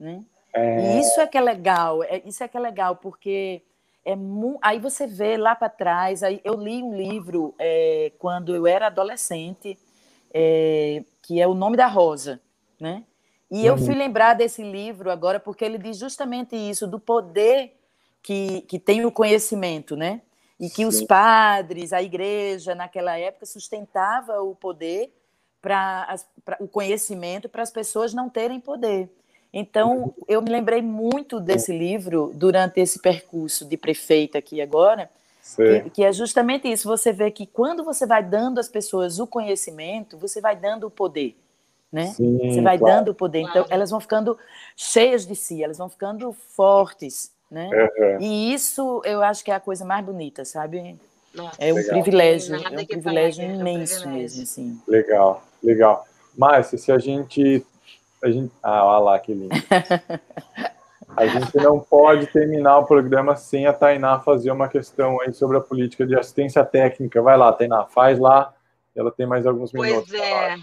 né? 0.00 0.24
É... 0.54 0.96
E 0.96 1.00
isso 1.00 1.20
é 1.20 1.26
que 1.26 1.36
é 1.36 1.40
legal, 1.40 2.02
é, 2.02 2.22
isso 2.24 2.42
é 2.42 2.48
que 2.48 2.56
é 2.56 2.60
legal, 2.60 2.96
porque 2.96 3.62
é 4.04 4.16
mu... 4.16 4.58
aí 4.62 4.78
você 4.78 5.06
vê 5.06 5.36
lá 5.36 5.54
para 5.54 5.68
trás, 5.68 6.22
aí 6.22 6.40
eu 6.42 6.54
li 6.54 6.82
um 6.82 6.96
livro 6.96 7.54
é, 7.58 8.10
quando 8.18 8.56
eu 8.56 8.66
era 8.66 8.86
adolescente, 8.86 9.78
é, 10.32 11.04
que 11.22 11.40
é 11.40 11.46
O 11.46 11.54
Nome 11.54 11.76
da 11.76 11.86
Rosa, 11.86 12.40
né? 12.80 13.04
E 13.50 13.66
eu 13.66 13.76
fui 13.76 13.94
uhum. 13.94 13.98
lembrar 13.98 14.34
desse 14.34 14.62
livro 14.62 15.10
agora 15.10 15.40
porque 15.40 15.64
ele 15.64 15.76
diz 15.76 15.98
justamente 15.98 16.54
isso, 16.54 16.86
do 16.86 17.00
poder 17.00 17.76
que, 18.22 18.60
que 18.62 18.78
tem 18.78 19.04
o 19.04 19.10
conhecimento, 19.10 19.96
né? 19.96 20.20
E 20.58 20.68
que 20.68 20.76
Sim. 20.76 20.84
os 20.84 21.02
padres, 21.02 21.92
a 21.92 22.02
igreja, 22.02 22.74
naquela 22.74 23.18
época, 23.18 23.46
sustentava 23.46 24.40
o 24.40 24.54
poder 24.54 25.12
para 25.60 26.16
o 26.58 26.68
conhecimento 26.68 27.48
para 27.48 27.62
as 27.62 27.70
pessoas 27.70 28.14
não 28.14 28.28
terem 28.28 28.60
poder. 28.60 29.10
Então, 29.52 30.14
eu 30.28 30.40
me 30.40 30.50
lembrei 30.50 30.80
muito 30.80 31.40
desse 31.40 31.76
livro 31.76 32.30
durante 32.34 32.80
esse 32.80 33.00
percurso 33.00 33.64
de 33.64 33.76
prefeita 33.76 34.38
aqui 34.38 34.60
agora, 34.60 35.10
que, 35.56 35.90
que, 35.90 36.04
é 36.04 36.12
justamente 36.12 36.70
isso. 36.70 36.86
Você 36.86 37.12
vê 37.12 37.30
que 37.30 37.46
quando 37.46 37.82
você 37.82 38.06
vai 38.06 38.22
dando 38.22 38.60
às 38.60 38.68
pessoas 38.68 39.18
o 39.18 39.26
conhecimento, 39.26 40.16
você 40.16 40.40
vai 40.40 40.54
dando 40.54 40.86
o 40.86 40.90
poder. 40.90 41.36
Né? 41.92 42.06
Sim, 42.06 42.38
você 42.38 42.60
vai 42.60 42.78
claro. 42.78 42.96
dando 42.96 43.08
o 43.10 43.14
poder. 43.14 43.40
Então, 43.40 43.66
elas 43.68 43.90
vão 43.90 44.00
ficando 44.00 44.38
cheias 44.76 45.26
de 45.26 45.34
si, 45.34 45.62
elas 45.62 45.78
vão 45.78 45.88
ficando 45.88 46.32
fortes. 46.32 47.32
Né? 47.50 47.68
Uhum. 47.68 48.20
E 48.20 48.54
isso 48.54 49.02
eu 49.04 49.22
acho 49.22 49.44
que 49.44 49.50
é 49.50 49.54
a 49.54 49.60
coisa 49.60 49.84
mais 49.84 50.04
bonita, 50.04 50.44
sabe? 50.44 50.96
Nossa, 51.34 51.56
é 51.58 51.72
um 51.72 51.76
legal. 51.76 51.92
privilégio, 51.92 52.54
é 52.54 52.58
um 52.58 52.86
privilégio 52.86 53.44
imenso 53.44 53.94
é 53.94 53.98
um 53.98 54.00
privilégio. 54.02 54.10
mesmo. 54.10 54.42
Assim. 54.42 54.80
Legal, 54.86 55.42
legal. 55.62 56.06
Márcia, 56.36 56.78
se 56.78 56.92
a 56.92 56.98
gente 56.98 57.66
a 58.22 58.30
gente, 58.30 58.52
ah, 58.62 58.84
olha 58.84 59.04
lá 59.04 59.18
que 59.18 59.32
lindo. 59.32 59.54
A 61.16 61.26
gente 61.26 61.56
não 61.56 61.80
pode 61.80 62.26
terminar 62.28 62.78
o 62.78 62.86
programa 62.86 63.34
sem 63.34 63.66
a 63.66 63.72
Tainá 63.72 64.20
fazer 64.20 64.50
uma 64.52 64.68
questão 64.68 65.20
aí 65.20 65.32
sobre 65.32 65.56
a 65.56 65.60
política 65.60 66.06
de 66.06 66.16
assistência 66.16 66.64
técnica. 66.64 67.20
Vai 67.20 67.36
lá, 67.36 67.52
Tainá, 67.52 67.84
faz 67.86 68.18
lá. 68.18 68.54
Ela 68.94 69.10
tem 69.10 69.26
mais 69.26 69.44
alguns 69.44 69.72
minutos. 69.72 70.08
Pois 70.08 70.22
é. 70.22 70.56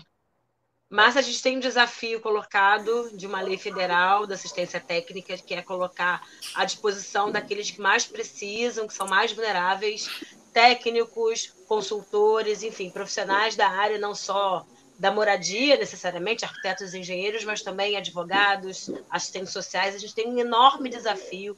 Mas 0.90 1.18
a 1.18 1.22
gente 1.22 1.42
tem 1.42 1.58
um 1.58 1.60
desafio 1.60 2.22
colocado 2.22 3.12
de 3.16 3.28
uma 3.28 3.42
lei 3.42 3.58
federal 3.58 4.26
da 4.26 4.36
assistência 4.36 4.80
técnica, 4.80 5.38
que 5.38 5.54
é 5.54 5.62
colocar 5.62 6.22
à 6.56 6.64
disposição 6.64 7.30
daqueles 7.30 7.70
que 7.70 7.82
mais 7.82 8.06
precisam, 8.06 8.88
que 8.88 8.94
são 8.94 9.06
mais 9.06 9.34
vulneráveis, 9.34 10.08
técnicos, 10.54 11.54
consultores, 11.68 12.64
enfim, 12.64 12.90
profissionais 12.90 13.56
da 13.56 13.68
área, 13.68 13.98
não 13.98 14.16
só 14.16 14.66
da 14.98 15.12
moradia, 15.12 15.76
necessariamente, 15.78 16.46
arquitetos 16.46 16.94
e 16.94 17.00
engenheiros, 17.00 17.44
mas 17.44 17.62
também 17.62 17.98
advogados, 17.98 18.90
assistentes 19.10 19.52
sociais. 19.52 19.94
A 19.94 20.00
gente 20.00 20.16
tem 20.16 20.28
um 20.28 20.40
enorme 20.40 20.90
desafio 20.90 21.56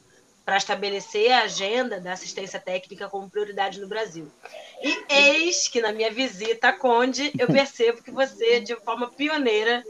para 0.50 0.58
estabelecer 0.58 1.32
a 1.32 1.44
agenda 1.44 2.02
da 2.02 2.14
assistência 2.14 2.60
técnica 2.60 3.08
como 3.08 3.30
prioridade 3.30 3.80
no 3.80 3.88
Brasil. 3.88 4.32
E 4.82 5.06
eis 5.08 5.68
que 5.68 5.80
na 5.80 5.92
minha 5.92 6.12
visita 6.12 6.70
à 6.70 6.74
Conde, 6.74 7.32
eu 7.38 7.46
percebo 7.46 8.02
que 8.02 8.10
você, 8.10 8.60
de 8.60 8.76
forma 8.78 9.12
pioneira, 9.12 9.84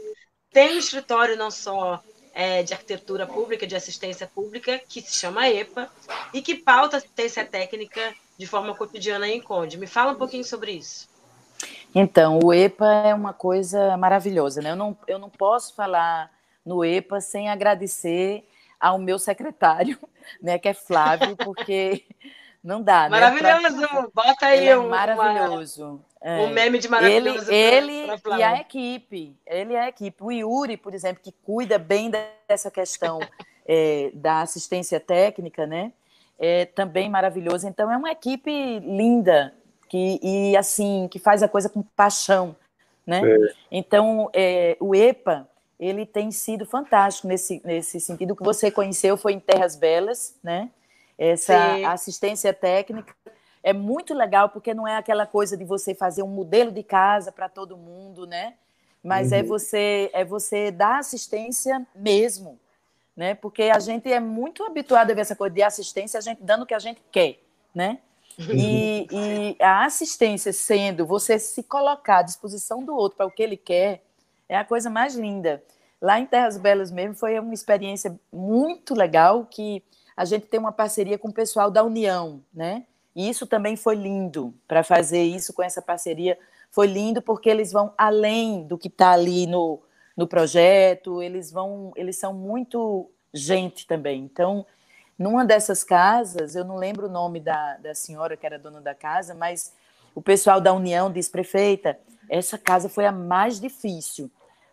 tem 0.52 0.74
um 0.74 0.78
escritório 0.78 1.34
não 1.34 1.50
só 1.50 2.02
é, 2.34 2.62
de 2.62 2.74
arquitetura 2.74 3.26
pública, 3.26 3.66
de 3.66 3.74
assistência 3.74 4.26
pública, 4.26 4.78
que 4.86 5.00
se 5.00 5.14
chama 5.14 5.48
EPA, 5.48 5.90
e 6.34 6.42
que 6.42 6.56
pauta 6.56 6.98
assistência 6.98 7.42
técnica 7.42 8.14
de 8.36 8.46
forma 8.46 8.74
cotidiana 8.74 9.26
em 9.26 9.40
Conde. 9.40 9.78
Me 9.78 9.86
fala 9.86 10.12
um 10.12 10.16
pouquinho 10.16 10.44
sobre 10.44 10.72
isso. 10.72 11.08
Então, 11.94 12.38
o 12.44 12.52
EPA 12.52 12.86
é 13.06 13.14
uma 13.14 13.32
coisa 13.32 13.96
maravilhosa, 13.96 14.60
né? 14.60 14.72
Eu 14.72 14.76
não, 14.76 14.94
eu 15.06 15.18
não 15.18 15.30
posso 15.30 15.74
falar 15.74 16.30
no 16.62 16.84
EPA 16.84 17.18
sem 17.18 17.48
agradecer 17.48 18.44
ao 18.80 18.98
meu 18.98 19.18
secretário, 19.18 19.98
né, 20.40 20.58
que 20.58 20.68
é 20.68 20.74
Flávio, 20.74 21.36
porque 21.36 22.04
não 22.64 22.82
dá, 22.82 23.02
né? 23.02 23.10
Maravilhoso! 23.10 23.88
Pra... 23.88 24.08
Bota 24.14 24.46
aí 24.46 24.66
ele 24.66 24.76
um, 24.76 24.86
é 24.86 24.88
maravilhoso. 24.88 26.00
É. 26.22 26.40
Um 26.40 26.50
meme 26.50 26.78
de 26.78 26.88
maravilhoso. 26.88 27.50
Ele, 27.50 27.92
ele 27.92 28.18
pra, 28.18 28.38
e 28.38 28.42
a 28.42 28.60
equipe, 28.60 29.36
ele 29.46 29.72
e 29.72 29.76
a 29.76 29.88
equipe. 29.88 30.22
O 30.22 30.30
Yuri, 30.30 30.76
por 30.76 30.94
exemplo, 30.94 31.22
que 31.22 31.32
cuida 31.44 31.78
bem 31.78 32.10
dessa 32.46 32.70
questão 32.70 33.20
é, 33.66 34.10
da 34.12 34.42
assistência 34.42 35.00
técnica, 35.00 35.66
né? 35.66 35.92
É 36.38 36.66
também 36.66 37.08
maravilhoso. 37.08 37.66
Então, 37.66 37.90
é 37.90 37.96
uma 37.96 38.10
equipe 38.10 38.78
linda, 38.80 39.54
que, 39.88 40.20
e 40.22 40.56
assim, 40.56 41.08
que 41.10 41.18
faz 41.18 41.42
a 41.42 41.48
coisa 41.48 41.68
com 41.68 41.82
paixão, 41.82 42.54
né? 43.06 43.22
É. 43.24 43.52
Então, 43.70 44.30
é, 44.32 44.76
o 44.78 44.94
EPA, 44.94 45.48
ele 45.80 46.04
tem 46.04 46.30
sido 46.30 46.66
fantástico 46.66 47.26
nesse, 47.26 47.62
nesse 47.64 47.98
sentido. 47.98 48.32
O 48.32 48.36
que 48.36 48.44
você 48.44 48.70
conheceu 48.70 49.16
foi 49.16 49.32
em 49.32 49.40
Terras 49.40 49.74
Belas, 49.74 50.36
né? 50.42 50.70
Essa 51.16 51.76
Sim. 51.76 51.84
assistência 51.86 52.52
técnica 52.52 53.14
é 53.62 53.72
muito 53.72 54.12
legal, 54.12 54.50
porque 54.50 54.74
não 54.74 54.86
é 54.86 54.96
aquela 54.96 55.26
coisa 55.26 55.56
de 55.56 55.64
você 55.64 55.94
fazer 55.94 56.22
um 56.22 56.28
modelo 56.28 56.70
de 56.70 56.82
casa 56.82 57.32
para 57.32 57.48
todo 57.48 57.78
mundo, 57.78 58.26
né? 58.26 58.54
Mas 59.02 59.32
é 59.32 59.36
uhum. 59.36 59.40
é 59.40 59.44
você 59.44 60.10
é 60.12 60.24
você 60.24 60.70
dar 60.70 60.98
assistência 60.98 61.86
mesmo, 61.94 62.60
né? 63.16 63.34
Porque 63.34 63.64
a 63.64 63.78
gente 63.78 64.12
é 64.12 64.20
muito 64.20 64.62
habituado 64.64 65.10
a 65.10 65.14
ver 65.14 65.22
essa 65.22 65.36
coisa 65.36 65.54
de 65.54 65.62
assistência, 65.62 66.18
a 66.18 66.20
gente 66.20 66.42
dando 66.42 66.62
o 66.62 66.66
que 66.66 66.74
a 66.74 66.78
gente 66.78 67.00
quer, 67.10 67.38
né? 67.74 67.98
E, 68.38 69.06
e, 69.10 69.56
a 69.62 69.84
assistência 69.84 70.52
sendo 70.52 71.04
você 71.04 71.38
se 71.38 71.62
colocar 71.62 72.18
à 72.18 72.22
disposição 72.22 72.82
do 72.82 72.94
outro 72.94 73.18
para 73.18 73.26
o 73.26 73.30
que 73.30 73.42
ele 73.42 73.56
quer, 73.56 74.02
é 74.50 74.56
a 74.56 74.64
coisa 74.64 74.90
mais 74.90 75.14
linda. 75.14 75.62
lá 76.00 76.18
em 76.18 76.26
Terras 76.26 76.58
Belas 76.58 76.90
mesmo 76.90 77.14
foi 77.14 77.38
uma 77.38 77.54
experiência 77.54 78.18
muito 78.32 78.94
legal 78.94 79.46
que 79.46 79.80
a 80.16 80.24
gente 80.24 80.46
tem 80.46 80.58
uma 80.58 80.72
parceria 80.72 81.16
com 81.16 81.28
o 81.28 81.32
pessoal 81.32 81.70
da 81.70 81.84
União, 81.84 82.42
né? 82.52 82.84
E 83.14 83.28
isso 83.28 83.46
também 83.46 83.76
foi 83.76 83.94
lindo 83.94 84.52
para 84.66 84.82
fazer 84.82 85.22
isso 85.22 85.52
com 85.52 85.62
essa 85.62 85.80
parceria. 85.80 86.36
Foi 86.70 86.88
lindo 86.88 87.22
porque 87.22 87.48
eles 87.48 87.70
vão 87.70 87.94
além 87.96 88.66
do 88.66 88.76
que 88.76 88.88
está 88.88 89.12
ali 89.12 89.46
no, 89.46 89.80
no 90.16 90.26
projeto, 90.26 91.22
eles 91.22 91.52
vão, 91.52 91.92
eles 91.94 92.16
são 92.16 92.34
muito 92.34 93.08
gente 93.32 93.86
também. 93.86 94.22
Então, 94.22 94.66
numa 95.16 95.44
dessas 95.44 95.84
casas, 95.84 96.56
eu 96.56 96.64
não 96.64 96.76
lembro 96.76 97.06
o 97.06 97.10
nome 97.10 97.38
da, 97.38 97.76
da 97.76 97.94
senhora 97.94 98.36
que 98.36 98.46
era 98.46 98.58
dona 98.58 98.80
da 98.80 98.96
casa, 98.96 99.32
mas 99.32 99.72
o 100.12 100.20
pessoal 100.20 100.60
da 100.60 100.72
União 100.72 101.12
disse, 101.12 101.30
prefeita, 101.30 101.98
essa 102.28 102.58
casa 102.58 102.88
foi 102.88 103.06
a 103.06 103.12
mais 103.12 103.60
difícil. 103.60 104.30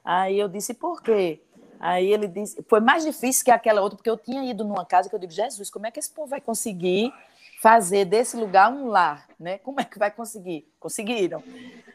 Aí 0.09 0.39
eu 0.39 0.47
disse, 0.47 0.73
por 0.73 1.03
quê? 1.03 1.41
Aí 1.77 2.13
ele 2.13 2.29
disse, 2.29 2.63
foi 2.69 2.79
mais 2.79 3.03
difícil 3.03 3.43
que 3.43 3.51
aquela 3.51 3.81
outra, 3.81 3.97
porque 3.97 4.09
eu 4.09 4.17
tinha 4.17 4.41
ido 4.49 4.63
numa 4.63 4.85
casa 4.85 5.09
que 5.09 5.13
eu 5.13 5.19
digo, 5.19 5.33
Jesus, 5.33 5.69
como 5.69 5.85
é 5.85 5.91
que 5.91 5.99
esse 5.99 6.09
povo 6.09 6.29
vai 6.29 6.39
conseguir 6.39 7.13
fazer 7.61 8.05
desse 8.05 8.37
lugar 8.37 8.71
um 8.71 8.87
lar, 8.87 9.27
né? 9.37 9.57
Como 9.57 9.81
é 9.81 9.83
que 9.83 9.99
vai 9.99 10.09
conseguir? 10.09 10.65
Conseguiram. 10.79 11.43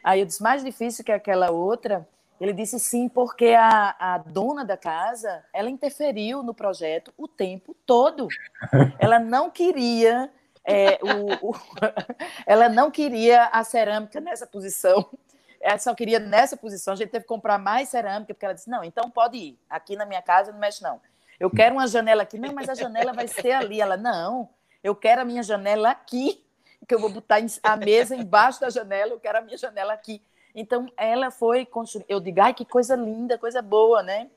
Aí 0.04 0.20
eu 0.20 0.26
disse, 0.26 0.42
mais 0.42 0.62
difícil 0.62 1.02
que 1.02 1.10
aquela 1.10 1.50
outra. 1.50 2.06
Ele 2.38 2.52
disse 2.52 2.78
sim, 2.78 3.08
porque 3.08 3.54
a, 3.56 3.96
a 3.98 4.18
dona 4.18 4.62
da 4.62 4.76
casa, 4.76 5.42
ela 5.50 5.70
interferiu 5.70 6.42
no 6.42 6.52
projeto 6.52 7.14
o 7.16 7.26
tempo 7.26 7.74
todo. 7.86 8.28
Ela 8.98 9.18
não 9.18 9.48
queria 9.48 10.30
é, 10.66 10.98
o, 11.02 11.50
o, 11.50 11.54
ela 12.44 12.68
não 12.68 12.90
queria 12.90 13.46
a 13.46 13.64
cerâmica 13.64 14.20
nessa 14.20 14.46
posição. 14.46 15.08
Ela 15.62 15.78
só 15.78 15.94
queria 15.94 16.18
nessa 16.18 16.56
posição. 16.56 16.92
A 16.92 16.96
gente 16.96 17.10
teve 17.10 17.22
que 17.22 17.28
comprar 17.28 17.56
mais 17.56 17.88
cerâmica, 17.88 18.34
porque 18.34 18.44
ela 18.44 18.54
disse: 18.54 18.68
não, 18.68 18.82
então 18.82 19.08
pode 19.10 19.38
ir. 19.38 19.58
Aqui 19.70 19.96
na 19.96 20.04
minha 20.04 20.20
casa 20.20 20.52
não 20.52 20.58
mexe, 20.58 20.82
não. 20.82 21.00
Eu 21.38 21.48
quero 21.48 21.76
uma 21.76 21.86
janela 21.86 22.22
aqui. 22.22 22.38
Não, 22.38 22.52
mas 22.52 22.68
a 22.68 22.74
janela 22.74 23.12
vai 23.12 23.28
ser 23.28 23.52
ali. 23.52 23.80
Ela, 23.80 23.96
não, 23.96 24.48
eu 24.82 24.94
quero 24.94 25.22
a 25.22 25.24
minha 25.24 25.42
janela 25.42 25.90
aqui, 25.90 26.44
que 26.86 26.94
eu 26.94 26.98
vou 26.98 27.10
botar 27.10 27.38
a 27.62 27.76
mesa 27.76 28.16
embaixo 28.16 28.60
da 28.60 28.68
janela, 28.68 29.12
eu 29.12 29.20
quero 29.20 29.38
a 29.38 29.40
minha 29.40 29.56
janela 29.56 29.92
aqui. 29.92 30.20
Então, 30.54 30.86
ela 30.96 31.30
foi 31.30 31.64
construir. 31.64 32.04
Eu 32.08 32.20
digo, 32.20 32.40
ai, 32.40 32.52
que 32.52 32.64
coisa 32.64 32.94
linda, 32.94 33.38
coisa 33.38 33.62
boa, 33.62 34.02
né? 34.02 34.28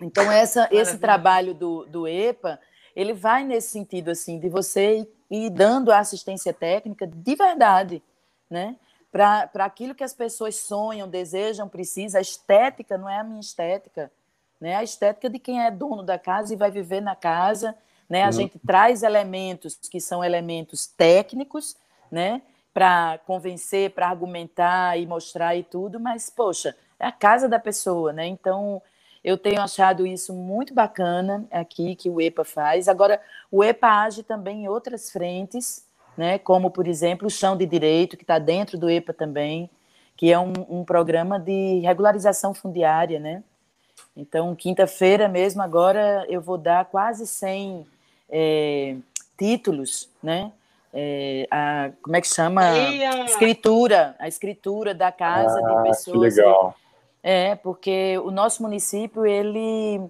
Então, 0.00 0.32
essa, 0.32 0.68
esse 0.72 0.98
trabalho 0.98 1.54
do, 1.54 1.84
do 1.86 2.08
EPA, 2.08 2.58
ele 2.96 3.12
vai 3.12 3.44
nesse 3.44 3.68
sentido, 3.68 4.10
assim, 4.10 4.38
de 4.38 4.48
você 4.48 5.06
ir 5.30 5.50
dando 5.50 5.92
a 5.92 5.98
assistência 5.98 6.52
técnica 6.52 7.06
de 7.06 7.36
verdade, 7.36 8.02
né? 8.48 8.76
Para 9.10 9.50
aquilo 9.64 9.94
que 9.94 10.04
as 10.04 10.14
pessoas 10.14 10.56
sonham, 10.56 11.08
desejam, 11.08 11.68
precisam. 11.68 12.18
A 12.18 12.22
estética 12.22 12.96
não 12.96 13.08
é 13.08 13.18
a 13.18 13.24
minha 13.24 13.40
estética, 13.40 14.10
né? 14.60 14.76
A 14.76 14.84
estética 14.84 15.28
de 15.28 15.38
quem 15.38 15.64
é 15.64 15.70
dono 15.70 16.02
da 16.02 16.18
casa 16.18 16.54
e 16.54 16.56
vai 16.56 16.70
viver 16.70 17.00
na 17.00 17.16
casa 17.16 17.76
né? 18.10 18.24
A 18.24 18.26
uhum. 18.26 18.32
gente 18.32 18.58
traz 18.58 19.04
elementos 19.04 19.76
que 19.76 20.00
são 20.00 20.24
elementos 20.24 20.88
técnicos, 20.88 21.76
né? 22.10 22.42
Para 22.74 23.18
convencer, 23.24 23.90
para 23.90 24.08
argumentar 24.08 24.98
e 24.98 25.06
mostrar 25.06 25.54
e 25.54 25.62
tudo, 25.62 26.00
mas, 26.00 26.28
poxa, 26.28 26.76
é 26.98 27.06
a 27.06 27.12
casa 27.12 27.48
da 27.48 27.60
pessoa, 27.60 28.12
né? 28.12 28.26
Então, 28.26 28.82
eu 29.22 29.38
tenho 29.38 29.60
achado 29.60 30.04
isso 30.04 30.34
muito 30.34 30.74
bacana 30.74 31.46
aqui 31.52 31.94
que 31.94 32.10
o 32.10 32.20
EPA 32.20 32.44
faz. 32.44 32.88
Agora, 32.88 33.20
o 33.50 33.62
EPA 33.62 34.02
age 34.02 34.24
também 34.24 34.64
em 34.64 34.68
outras 34.68 35.10
frentes, 35.10 35.86
né? 36.20 36.38
Como, 36.38 36.70
por 36.70 36.86
exemplo, 36.86 37.28
o 37.28 37.30
Chão 37.30 37.56
de 37.56 37.64
Direito, 37.64 38.14
que 38.14 38.24
está 38.24 38.38
dentro 38.38 38.76
do 38.76 38.90
EPA 38.90 39.14
também, 39.14 39.70
que 40.14 40.30
é 40.30 40.38
um, 40.38 40.52
um 40.68 40.84
programa 40.84 41.40
de 41.40 41.80
regularização 41.80 42.52
fundiária, 42.52 43.18
né? 43.18 43.42
Então, 44.14 44.54
quinta-feira 44.54 45.30
mesmo, 45.30 45.62
agora 45.62 46.26
eu 46.28 46.42
vou 46.42 46.58
dar 46.58 46.84
quase 46.84 47.26
100 47.26 47.86
é, 48.28 48.96
títulos, 49.38 50.10
né? 50.22 50.52
É, 50.92 51.48
a, 51.50 51.90
como 52.02 52.14
é 52.14 52.20
que 52.20 52.28
chama? 52.28 52.68
A... 52.68 53.24
Escritura, 53.24 54.14
a 54.18 54.28
escritura 54.28 54.94
da 54.94 55.10
casa 55.10 55.58
ah, 55.58 55.68
de 55.68 55.88
pessoas. 55.88 56.34
Que 56.34 56.40
legal. 56.42 56.74
É, 57.22 57.54
porque 57.54 58.18
o 58.18 58.30
nosso 58.30 58.62
município, 58.62 59.24
ele, 59.24 60.02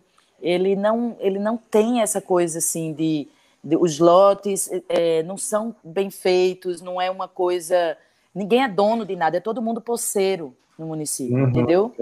ele, 0.42 0.74
não, 0.74 1.16
ele 1.20 1.38
não 1.38 1.56
tem 1.56 2.02
essa 2.02 2.20
coisa 2.20 2.58
assim 2.58 2.92
de, 2.92 3.28
de 3.28 3.28
os 3.62 3.98
lotes 3.98 4.70
é, 4.88 5.22
não 5.22 5.36
são 5.36 5.74
bem 5.84 6.10
feitos, 6.10 6.80
não 6.80 7.00
é 7.00 7.10
uma 7.10 7.28
coisa. 7.28 7.96
Ninguém 8.34 8.62
é 8.62 8.68
dono 8.68 9.04
de 9.04 9.16
nada, 9.16 9.36
é 9.36 9.40
todo 9.40 9.60
mundo 9.60 9.80
poceiro 9.80 10.56
no 10.78 10.86
município, 10.86 11.36
uhum, 11.36 11.48
entendeu? 11.48 11.94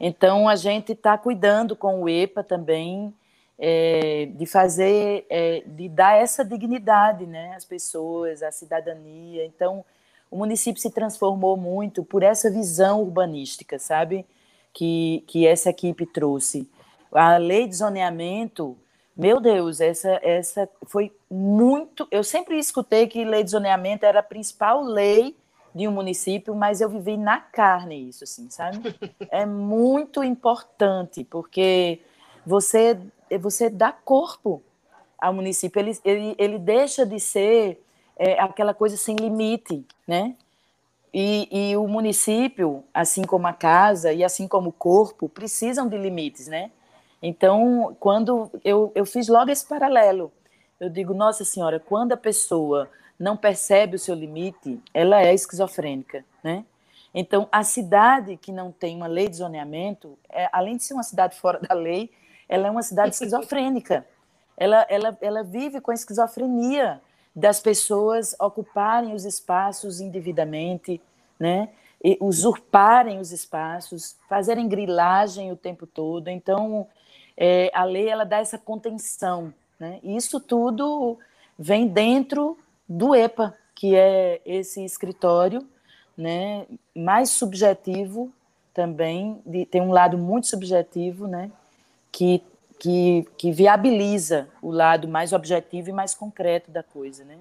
Então 0.00 0.48
a 0.48 0.56
gente 0.56 0.92
está 0.92 1.16
cuidando 1.16 1.76
com 1.76 2.02
o 2.02 2.08
EPA 2.08 2.42
também 2.42 3.14
é, 3.58 4.28
de 4.34 4.46
fazer, 4.46 5.26
é, 5.30 5.62
de 5.66 5.88
dar 5.88 6.16
essa 6.16 6.44
dignidade 6.44 7.26
né, 7.26 7.54
às 7.54 7.64
pessoas, 7.64 8.42
à 8.42 8.50
cidadania. 8.50 9.44
Então, 9.46 9.84
o 10.30 10.36
município 10.36 10.80
se 10.80 10.90
transformou 10.90 11.56
muito 11.56 12.04
por 12.04 12.22
essa 12.22 12.50
visão 12.50 13.00
urbanística, 13.02 13.78
sabe? 13.78 14.26
Que, 14.72 15.22
que 15.28 15.46
essa 15.46 15.70
equipe 15.70 16.04
trouxe. 16.04 16.68
A 17.12 17.36
lei 17.36 17.68
de 17.68 17.76
zoneamento, 17.76 18.76
meu 19.16 19.40
Deus, 19.40 19.80
essa, 19.80 20.18
essa 20.22 20.68
foi 20.86 21.12
muito. 21.30 22.06
Eu 22.10 22.24
sempre 22.24 22.58
escutei 22.58 23.06
que 23.06 23.24
lei 23.24 23.44
de 23.44 23.50
zoneamento 23.50 24.04
era 24.04 24.20
a 24.20 24.22
principal 24.22 24.82
lei 24.82 25.36
de 25.74 25.88
um 25.88 25.92
município, 25.92 26.54
mas 26.54 26.80
eu 26.80 26.88
vivi 26.88 27.16
na 27.16 27.38
carne 27.38 28.08
isso, 28.08 28.24
assim, 28.24 28.48
sabe? 28.48 28.78
É 29.30 29.44
muito 29.44 30.22
importante, 30.22 31.24
porque 31.24 32.00
você 32.46 32.98
você 33.38 33.68
dá 33.68 33.90
corpo 33.90 34.62
ao 35.18 35.32
município. 35.32 35.80
Ele, 35.80 35.98
ele, 36.04 36.34
ele 36.38 36.58
deixa 36.58 37.04
de 37.04 37.18
ser 37.18 37.82
é, 38.16 38.38
aquela 38.40 38.74
coisa 38.74 38.96
sem 38.96 39.16
limite, 39.16 39.84
né? 40.06 40.34
E, 41.12 41.70
e, 41.70 41.76
o 41.76 41.86
município, 41.86 42.82
assim 42.92 43.22
como 43.22 43.46
a 43.46 43.52
casa 43.52 44.12
e 44.12 44.24
assim 44.24 44.48
como 44.48 44.70
o 44.70 44.72
corpo, 44.72 45.28
precisam 45.28 45.88
de 45.88 45.96
limites, 45.96 46.48
né? 46.48 46.72
Então, 47.26 47.96
quando 47.98 48.50
eu, 48.62 48.92
eu 48.94 49.06
fiz 49.06 49.28
logo 49.28 49.50
esse 49.50 49.66
paralelo, 49.66 50.30
eu 50.78 50.90
digo, 50.90 51.14
nossa 51.14 51.42
senhora, 51.42 51.80
quando 51.80 52.12
a 52.12 52.18
pessoa 52.18 52.90
não 53.18 53.34
percebe 53.34 53.96
o 53.96 53.98
seu 53.98 54.14
limite, 54.14 54.78
ela 54.92 55.22
é 55.22 55.32
esquizofrênica, 55.32 56.22
né? 56.42 56.66
Então, 57.14 57.48
a 57.50 57.62
cidade 57.62 58.36
que 58.36 58.52
não 58.52 58.70
tem 58.70 58.94
uma 58.94 59.06
lei 59.06 59.26
de 59.26 59.36
zoneamento, 59.36 60.18
é, 60.28 60.50
além 60.52 60.76
de 60.76 60.84
ser 60.84 60.92
uma 60.92 61.02
cidade 61.02 61.40
fora 61.40 61.58
da 61.58 61.74
lei, 61.74 62.10
ela 62.46 62.68
é 62.68 62.70
uma 62.70 62.82
cidade 62.82 63.14
esquizofrênica. 63.16 64.06
Ela, 64.54 64.84
ela, 64.90 65.16
ela 65.22 65.42
vive 65.42 65.80
com 65.80 65.92
a 65.92 65.94
esquizofrenia 65.94 67.00
das 67.34 67.58
pessoas 67.58 68.36
ocuparem 68.38 69.14
os 69.14 69.24
espaços 69.24 69.98
indevidamente, 69.98 71.00
né? 71.40 71.70
E 72.04 72.18
usurparem 72.20 73.18
os 73.18 73.32
espaços, 73.32 74.14
fazerem 74.28 74.68
grilagem 74.68 75.50
o 75.50 75.56
tempo 75.56 75.86
todo. 75.86 76.28
Então, 76.28 76.86
é, 77.36 77.70
a 77.74 77.84
lei 77.84 78.08
ela 78.08 78.24
dá 78.24 78.38
essa 78.38 78.58
contenção. 78.58 79.52
Né? 79.78 79.98
E 80.02 80.16
isso 80.16 80.40
tudo 80.40 81.18
vem 81.58 81.86
dentro 81.86 82.58
do 82.88 83.14
EPA, 83.14 83.54
que 83.74 83.94
é 83.94 84.40
esse 84.44 84.84
escritório 84.84 85.66
né, 86.16 86.66
mais 86.94 87.30
subjetivo 87.30 88.32
também, 88.72 89.40
de, 89.44 89.64
tem 89.64 89.80
um 89.80 89.92
lado 89.92 90.18
muito 90.18 90.46
subjetivo, 90.46 91.26
né, 91.26 91.50
que, 92.10 92.42
que, 92.78 93.26
que 93.36 93.52
viabiliza 93.52 94.48
o 94.60 94.70
lado 94.70 95.06
mais 95.06 95.32
objetivo 95.32 95.90
e 95.90 95.92
mais 95.92 96.14
concreto 96.14 96.70
da 96.70 96.82
coisa, 96.82 97.24
né? 97.24 97.36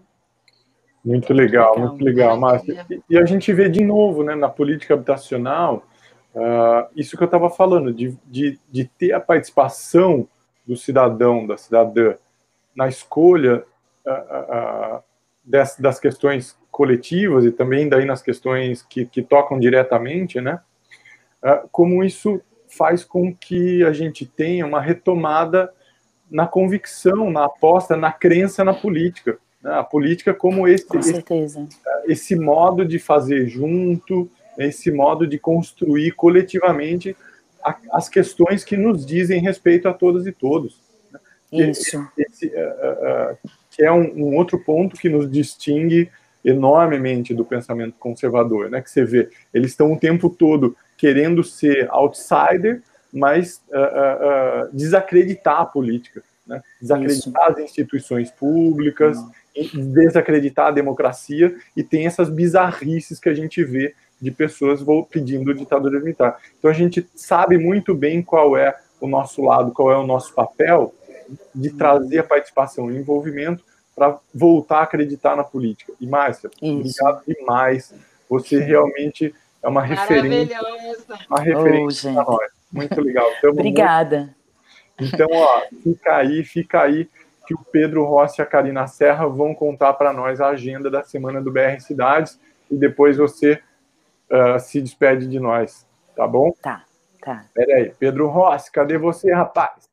Muito 1.03 1.33
legal, 1.33 1.77
muito 1.77 2.01
legal, 2.03 2.39
Márcia. 2.39 2.85
E 3.09 3.17
a 3.17 3.25
gente 3.25 3.51
vê 3.51 3.67
de 3.67 3.83
novo, 3.83 4.23
né, 4.23 4.35
na 4.35 4.47
política 4.47 4.93
habitacional, 4.93 5.85
uh, 6.33 6.89
isso 6.95 7.17
que 7.17 7.23
eu 7.23 7.27
estava 7.27 7.49
falando, 7.49 7.93
de, 7.93 8.17
de, 8.25 8.59
de 8.69 8.85
ter 8.85 9.13
a 9.13 9.19
participação 9.19 10.27
do 10.65 10.75
cidadão, 10.75 11.45
da 11.45 11.57
cidadã, 11.57 12.15
na 12.75 12.87
escolha 12.87 13.63
uh, 14.05 14.97
uh, 14.97 15.03
das, 15.43 15.77
das, 15.77 15.99
questões 15.99 16.57
coletivas 16.71 17.45
e 17.45 17.51
também 17.51 17.87
daí 17.87 18.05
nas 18.05 18.21
questões 18.21 18.81
que, 18.81 19.05
que 19.05 19.21
tocam 19.21 19.59
diretamente, 19.59 20.41
né? 20.41 20.59
como 21.73 22.05
isso 22.05 22.41
faz 22.69 23.03
com 23.03 23.35
que 23.35 23.83
a 23.83 23.91
gente 23.91 24.25
tenha 24.25 24.65
uma 24.65 24.79
retomada 24.79 25.71
na 26.31 26.47
convicção, 26.47 27.29
na 27.29 27.45
aposta, 27.45 27.95
na 27.95 28.11
crença 28.11 28.63
na 28.63 28.73
política. 28.73 29.37
Né? 29.61 29.71
A 29.71 29.83
política 29.83 30.33
como 30.33 30.67
esse, 30.67 30.85
esse, 30.97 31.23
esse 32.05 32.35
modo 32.35 32.83
de 32.83 32.97
fazer 32.97 33.47
junto, 33.47 34.29
esse 34.57 34.91
modo 34.91 35.25
de 35.25 35.37
construir 35.37 36.11
coletivamente 36.11 37.15
a, 37.63 37.77
as 37.91 38.09
questões 38.09 38.63
que 38.63 38.75
nos 38.75 39.05
dizem 39.05 39.41
respeito 39.41 39.87
a 39.87 39.93
todas 39.93 40.27
e 40.27 40.31
todos. 40.31 40.79
Né? 41.11 41.19
Isso. 41.69 42.05
Esse, 42.17 42.47
uh, 42.47 42.49
uh, 42.49 43.49
que 43.71 43.83
é 43.83 43.91
um, 43.91 44.27
um, 44.27 44.35
outro 44.35 44.59
ponto 44.59 44.95
que 44.95 45.09
nos 45.09 45.29
distingue 45.29 46.09
enormemente 46.43 47.33
do 47.33 47.45
pensamento 47.45 47.95
conservador, 47.97 48.69
né? 48.69 48.81
Que 48.81 48.91
você 48.91 49.05
vê, 49.05 49.29
eles 49.53 49.71
estão 49.71 49.93
o 49.93 49.99
tempo 49.99 50.29
todo 50.29 50.75
querendo 50.97 51.43
ser 51.43 51.87
outsider, 51.89 52.81
mas 53.11 53.61
uh, 53.69 54.69
desacreditar 54.73 55.61
a 55.61 55.65
política, 55.65 56.21
né? 56.45 56.61
desacreditar 56.81 57.51
Isso. 57.51 57.59
as 57.59 57.59
instituições 57.59 58.29
públicas, 58.31 59.17
desacreditar 59.73 60.67
a 60.67 60.71
democracia 60.71 61.55
e 61.77 61.83
tem 61.83 62.05
essas 62.05 62.29
bizarrices 62.29 63.19
que 63.19 63.29
a 63.29 63.33
gente 63.33 63.63
vê 63.63 63.93
de 64.23 64.31
pessoas 64.31 64.79
pedindo 65.09 65.53
ditadura 65.53 65.99
militar. 65.99 66.39
Então 66.57 66.71
a 66.71 66.73
gente 66.73 67.05
sabe 67.13 67.57
muito 67.57 67.93
bem 67.93 68.21
qual 68.21 68.55
é 68.55 68.73
o 69.01 69.07
nosso 69.07 69.43
lado, 69.43 69.73
qual 69.73 69.91
é 69.91 69.97
o 69.97 70.07
nosso 70.07 70.33
papel 70.33 70.95
de 71.53 71.71
trazer 71.71 72.19
a 72.19 72.23
participação 72.23 72.89
e 72.89 72.95
envolvimento 72.95 73.61
para 73.93 74.17
voltar 74.33 74.79
a 74.79 74.83
acreditar 74.83 75.35
na 75.35 75.43
política. 75.43 75.91
E 75.99 76.07
Márcia, 76.07 76.49
Isso. 76.61 77.03
obrigado 77.03 77.23
demais. 77.27 77.93
Você 78.29 78.59
realmente 78.59 79.35
é 79.61 79.67
uma 79.67 79.81
referência, 79.81 80.57
uma 81.29 81.41
referência 81.41 82.11
oh, 82.11 82.13
para 82.13 82.23
nós. 82.23 82.51
Muito 82.71 83.01
legal. 83.01 83.29
Tamo 83.41 83.53
Obrigada. 83.59 84.33
Muito... 84.97 85.13
Então, 85.13 85.27
ó, 85.33 85.61
fica 85.83 86.15
aí, 86.15 86.45
fica 86.45 86.81
aí 86.81 87.09
que 87.45 87.53
o 87.53 87.59
Pedro 87.59 88.05
Rossi 88.05 88.39
e 88.39 88.41
a 88.41 88.45
Karina 88.45 88.87
Serra 88.87 89.27
vão 89.27 89.53
contar 89.53 89.93
para 89.93 90.13
nós 90.13 90.39
a 90.39 90.47
agenda 90.47 90.89
da 90.89 91.03
semana 91.03 91.41
do 91.41 91.51
BR 91.51 91.77
Cidades 91.81 92.39
e 92.71 92.77
depois 92.77 93.17
você 93.17 93.61
uh, 94.33 94.59
se 94.59 94.81
despede 94.81 95.27
de 95.27 95.39
nós, 95.39 95.87
tá 96.15 96.27
bom? 96.27 96.51
Tá, 96.61 96.85
tá. 97.21 97.45
Peraí, 97.53 97.93
Pedro 97.99 98.27
Rossi, 98.27 98.71
cadê 98.71 98.97
você, 98.97 99.31
rapaz? 99.31 99.87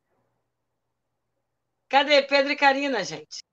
Cadê 1.88 2.22
Pedro 2.22 2.52
e 2.52 2.56
Karina, 2.56 3.04
gente? 3.04 3.44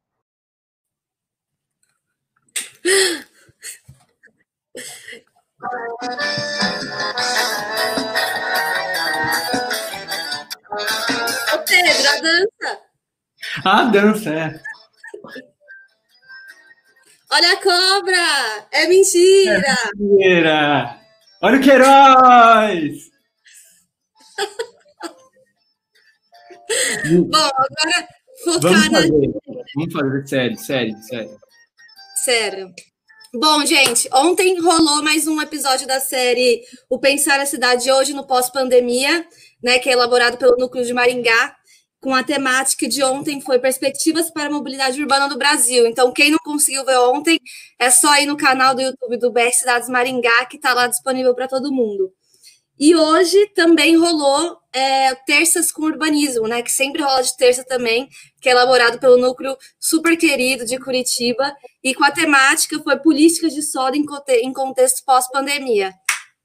Ô 11.54 11.58
Pedro, 11.66 12.10
a 12.10 12.22
dança. 12.22 12.82
A 13.66 13.84
dança, 13.86 14.30
é. 14.30 14.77
Olha 17.30 17.52
a 17.52 17.58
cobra! 17.58 18.68
É 18.72 18.88
mentira! 18.88 19.60
É 19.60 19.92
mentira! 19.98 20.98
Olha 21.42 21.58
o 21.58 21.62
Queiroz! 21.62 23.12
Bom, 27.28 27.38
agora 27.38 28.08
focada. 28.46 28.70
Vamos 28.70 28.88
fazer, 28.88 29.12
vamos 29.76 29.94
fazer, 29.94 30.28
sério, 30.28 30.58
sério, 30.58 30.98
sério. 31.04 31.38
Sério. 32.24 32.74
Bom, 33.34 33.66
gente, 33.66 34.08
ontem 34.14 34.58
rolou 34.62 35.04
mais 35.04 35.28
um 35.28 35.42
episódio 35.42 35.86
da 35.86 36.00
série 36.00 36.64
O 36.90 36.98
Pensar 36.98 37.42
a 37.42 37.46
Cidade 37.46 37.92
Hoje 37.92 38.14
no 38.14 38.26
Pós-Pandemia, 38.26 39.28
né, 39.62 39.80
que 39.80 39.90
é 39.90 39.92
elaborado 39.92 40.38
pelo 40.38 40.56
Núcleo 40.56 40.86
de 40.86 40.94
Maringá, 40.94 41.57
com 42.00 42.14
a 42.14 42.24
temática 42.24 42.88
de 42.88 43.04
ontem 43.04 43.42
foi 43.42 43.60
Perspectivas 43.60 44.30
para 44.32 44.48
a 44.48 44.52
Mobilidade 44.52 45.02
Urbana 45.02 45.28
no 45.28 45.38
Brasil. 45.38 45.88
Então, 45.88 46.12
quem 46.12 46.32
não 46.32 46.40
conseguiu 46.44 46.86
ver 46.86 46.98
ontem, 47.00 47.40
é 47.80 47.90
só 47.90 48.16
ir 48.18 48.26
no 48.26 48.38
canal 48.38 48.76
do 48.76 48.82
YouTube 48.82 49.18
do 49.18 49.32
BR 49.32 49.52
Cidades 49.52 49.90
Maringá, 49.90 50.46
que 50.46 50.58
está 50.58 50.74
lá 50.74 50.88
disponível 50.88 51.34
para 51.34 51.48
todo 51.48 51.72
mundo. 51.72 52.12
E 52.80 52.96
hoje 52.96 53.48
também 53.56 53.98
rolou 53.98 54.60
é, 54.72 55.16
Terças 55.16 55.72
com 55.72 55.82
Urbanismo, 55.84 56.48
né? 56.48 56.62
Que 56.62 56.72
sempre 56.72 57.02
rola 57.02 57.24
de 57.24 57.36
terça 57.36 57.64
também, 57.64 58.08
que 58.40 58.48
é 58.48 58.52
elaborado 58.52 59.00
pelo 59.00 59.18
núcleo 59.18 59.58
super 59.80 60.16
querido 60.16 60.64
de 60.64 60.78
Curitiba. 60.78 61.52
E 61.84 61.96
com 61.96 62.04
a 62.04 62.12
temática 62.12 62.80
foi 62.84 62.98
Políticas 63.00 63.54
de 63.54 63.64
Soda 63.64 63.98
em 63.98 64.54
contexto 64.54 65.04
pós-pandemia. 65.04 65.92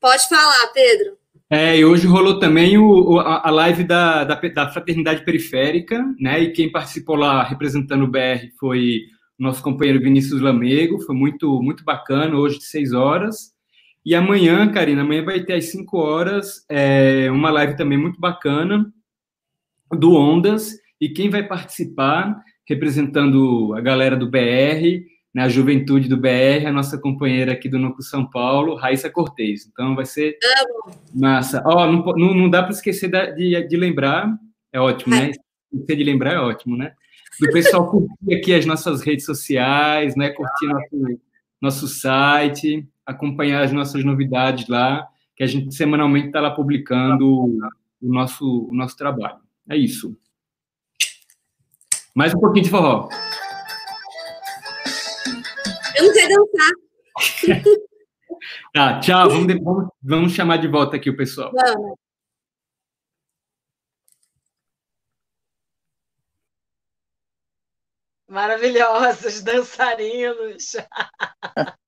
Pode 0.00 0.26
falar, 0.26 0.68
Pedro. 0.68 1.21
É, 1.54 1.76
e 1.76 1.84
hoje 1.84 2.06
rolou 2.06 2.38
também 2.38 2.78
o, 2.78 3.18
a 3.18 3.50
live 3.50 3.84
da, 3.84 4.24
da, 4.24 4.36
da, 4.36 4.70
Fraternidade 4.70 5.22
Periférica, 5.22 6.02
né? 6.18 6.40
E 6.40 6.50
quem 6.50 6.72
participou 6.72 7.14
lá 7.14 7.42
representando 7.42 8.04
o 8.04 8.10
BR 8.10 8.48
foi 8.58 9.00
o 9.38 9.42
nosso 9.42 9.62
companheiro 9.62 10.00
Vinícius 10.00 10.40
Lamego, 10.40 10.98
foi 11.00 11.14
muito, 11.14 11.60
muito 11.62 11.84
bacana, 11.84 12.38
hoje 12.38 12.56
de 12.56 12.64
seis 12.64 12.94
horas. 12.94 13.52
E 14.02 14.14
amanhã, 14.14 14.66
Karina, 14.72 15.02
amanhã 15.02 15.22
vai 15.22 15.44
ter 15.44 15.52
às 15.52 15.66
5 15.66 15.94
horas 15.98 16.64
é, 16.70 17.30
uma 17.30 17.50
live 17.50 17.76
também 17.76 17.98
muito 17.98 18.18
bacana 18.18 18.90
do 19.92 20.14
Ondas. 20.14 20.72
E 20.98 21.10
quem 21.10 21.28
vai 21.28 21.46
participar, 21.46 22.34
representando 22.66 23.74
a 23.74 23.80
galera 23.82 24.16
do 24.16 24.30
BR, 24.30 25.04
né, 25.34 25.42
a 25.42 25.48
juventude 25.48 26.08
do 26.08 26.16
BR, 26.16 26.66
a 26.66 26.72
nossa 26.72 26.98
companheira 26.98 27.52
aqui 27.52 27.68
do 27.68 27.78
Núcleo 27.78 28.02
São 28.02 28.28
Paulo, 28.28 28.74
Raíssa 28.74 29.10
Cortez. 29.10 29.66
Então 29.66 29.94
vai 29.94 30.04
ser 30.04 30.38
massa. 31.14 31.62
Ó, 31.66 31.84
oh, 31.84 32.16
não, 32.16 32.34
não, 32.34 32.50
dá 32.50 32.62
para 32.62 32.72
esquecer 32.72 33.10
de, 33.34 33.66
de 33.66 33.76
lembrar, 33.76 34.32
é 34.72 34.80
ótimo, 34.80 35.14
né? 35.14 35.30
Esquecer 35.72 35.96
de 35.96 36.04
lembrar 36.04 36.34
é 36.34 36.38
ótimo, 36.38 36.76
né? 36.76 36.92
Do 37.40 37.50
pessoal 37.50 37.90
curtir 37.90 38.34
aqui 38.34 38.54
as 38.54 38.66
nossas 38.66 39.00
redes 39.00 39.24
sociais, 39.24 40.14
né? 40.16 40.30
Curtir 40.30 40.66
nosso, 40.66 41.20
nosso 41.60 41.88
site 41.88 42.86
acompanhar 43.06 43.62
as 43.62 43.72
nossas 43.72 44.04
novidades 44.04 44.68
lá, 44.68 45.06
que 45.36 45.42
a 45.42 45.46
gente 45.46 45.74
semanalmente 45.74 46.28
está 46.28 46.40
lá 46.40 46.50
publicando 46.50 47.28
o 47.28 47.58
nosso, 48.00 48.68
o 48.70 48.74
nosso 48.74 48.96
trabalho. 48.96 49.38
É 49.68 49.76
isso. 49.76 50.16
Mais 52.14 52.34
um 52.34 52.40
pouquinho 52.40 52.64
de 52.64 52.70
forró. 52.70 53.08
Eu 55.96 56.06
não 56.06 56.14
sei 56.14 56.28
dançar. 56.28 56.72
tá, 58.74 59.00
tchau. 59.00 59.28
Vamos, 59.28 59.54
vamos, 59.62 59.88
vamos 60.02 60.32
chamar 60.32 60.58
de 60.58 60.68
volta 60.68 60.96
aqui 60.96 61.10
o 61.10 61.16
pessoal. 61.16 61.52
Vamos. 61.52 61.96
Maravilhosos 68.28 69.42
dançarinos. 69.42 70.76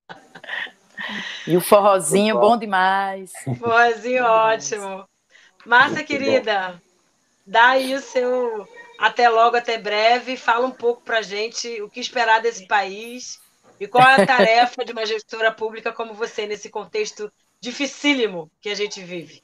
E 1.47 1.55
o 1.55 1.61
forrozinho, 1.61 2.41
bom 2.41 2.57
demais. 2.57 3.31
Forrozinho 3.59 4.25
ótimo. 4.25 5.07
Massa, 5.67 6.03
querida, 6.03 6.81
dá 7.47 7.71
aí 7.71 7.95
o 7.95 8.01
seu 8.01 8.67
até 8.99 9.29
logo, 9.29 9.55
até 9.55 9.77
breve. 9.77 10.39
Fala 10.39 10.67
um 10.67 10.71
pouco 10.71 11.03
para 11.03 11.21
gente 11.21 11.83
o 11.83 11.91
que 11.91 12.01
esperar 12.01 12.41
desse 12.41 12.67
país 12.67 13.39
e 13.81 13.87
qual 13.87 14.07
é 14.09 14.23
a 14.23 14.27
tarefa 14.27 14.85
de 14.85 14.93
uma 14.93 15.07
gestora 15.07 15.53
pública 15.53 15.93
como 15.93 16.15
você 16.15 16.47
nesse 16.47 16.69
contexto 16.71 17.33
dificílimo 17.61 18.51
que 18.61 18.69
a 18.69 18.75
gente 18.75 19.03
vive. 19.03 19.43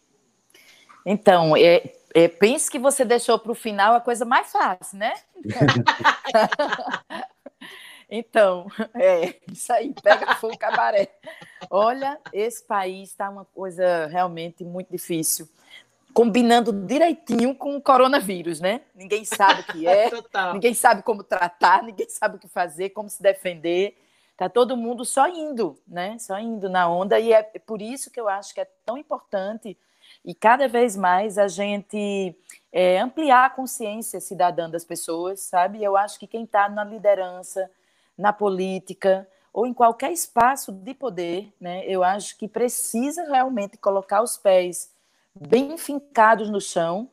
Então, 1.04 1.56
é, 1.56 1.92
é, 2.14 2.28
pense 2.28 2.70
que 2.70 2.78
você 2.78 3.04
deixou 3.04 3.38
para 3.38 3.52
o 3.52 3.54
final 3.54 3.94
a 3.94 4.00
coisa 4.00 4.24
mais 4.24 4.52
fácil, 4.52 4.98
né? 4.98 5.14
Então, 8.12 8.66
é 8.92 9.36
isso 9.52 9.72
aí, 9.72 9.94
pega 10.02 10.34
fogo 10.34 10.58
cabaré. 10.58 11.08
Olha, 11.70 12.18
esse 12.32 12.60
país 12.66 13.10
está 13.10 13.30
uma 13.30 13.44
coisa 13.44 14.06
realmente 14.06 14.64
muito 14.64 14.90
difícil. 14.90 15.48
Combinando 16.12 16.72
direitinho 16.72 17.54
com 17.54 17.76
o 17.76 17.80
coronavírus, 17.80 18.60
né? 18.60 18.80
Ninguém 18.96 19.24
sabe 19.24 19.60
o 19.60 19.64
que 19.64 19.86
é, 19.86 20.10
ninguém 20.52 20.74
sabe 20.74 21.04
como 21.04 21.22
tratar, 21.22 21.84
ninguém 21.84 22.08
sabe 22.08 22.34
o 22.34 22.38
que 22.40 22.48
fazer, 22.48 22.90
como 22.90 23.08
se 23.08 23.22
defender. 23.22 23.96
Tá 24.40 24.48
todo 24.48 24.74
mundo 24.74 25.04
só 25.04 25.28
indo, 25.28 25.78
né? 25.86 26.18
Só 26.18 26.38
indo 26.38 26.70
na 26.70 26.88
onda, 26.88 27.20
e 27.20 27.30
é 27.30 27.42
por 27.42 27.82
isso 27.82 28.10
que 28.10 28.18
eu 28.18 28.26
acho 28.26 28.54
que 28.54 28.60
é 28.62 28.66
tão 28.86 28.96
importante 28.96 29.76
e 30.24 30.34
cada 30.34 30.66
vez 30.66 30.96
mais 30.96 31.36
a 31.36 31.46
gente 31.46 32.34
é, 32.72 32.98
ampliar 33.00 33.44
a 33.44 33.50
consciência 33.50 34.18
cidadã 34.18 34.70
das 34.70 34.82
pessoas, 34.82 35.40
sabe? 35.40 35.84
Eu 35.84 35.94
acho 35.94 36.18
que 36.18 36.26
quem 36.26 36.44
está 36.44 36.70
na 36.70 36.82
liderança, 36.82 37.70
na 38.16 38.32
política 38.32 39.28
ou 39.52 39.66
em 39.66 39.74
qualquer 39.74 40.10
espaço 40.10 40.72
de 40.72 40.94
poder, 40.94 41.52
né, 41.60 41.84
eu 41.84 42.02
acho 42.02 42.38
que 42.38 42.48
precisa 42.48 43.24
realmente 43.24 43.76
colocar 43.76 44.22
os 44.22 44.38
pés 44.38 44.90
bem 45.38 45.76
fincados 45.76 46.48
no 46.48 46.62
chão 46.62 47.10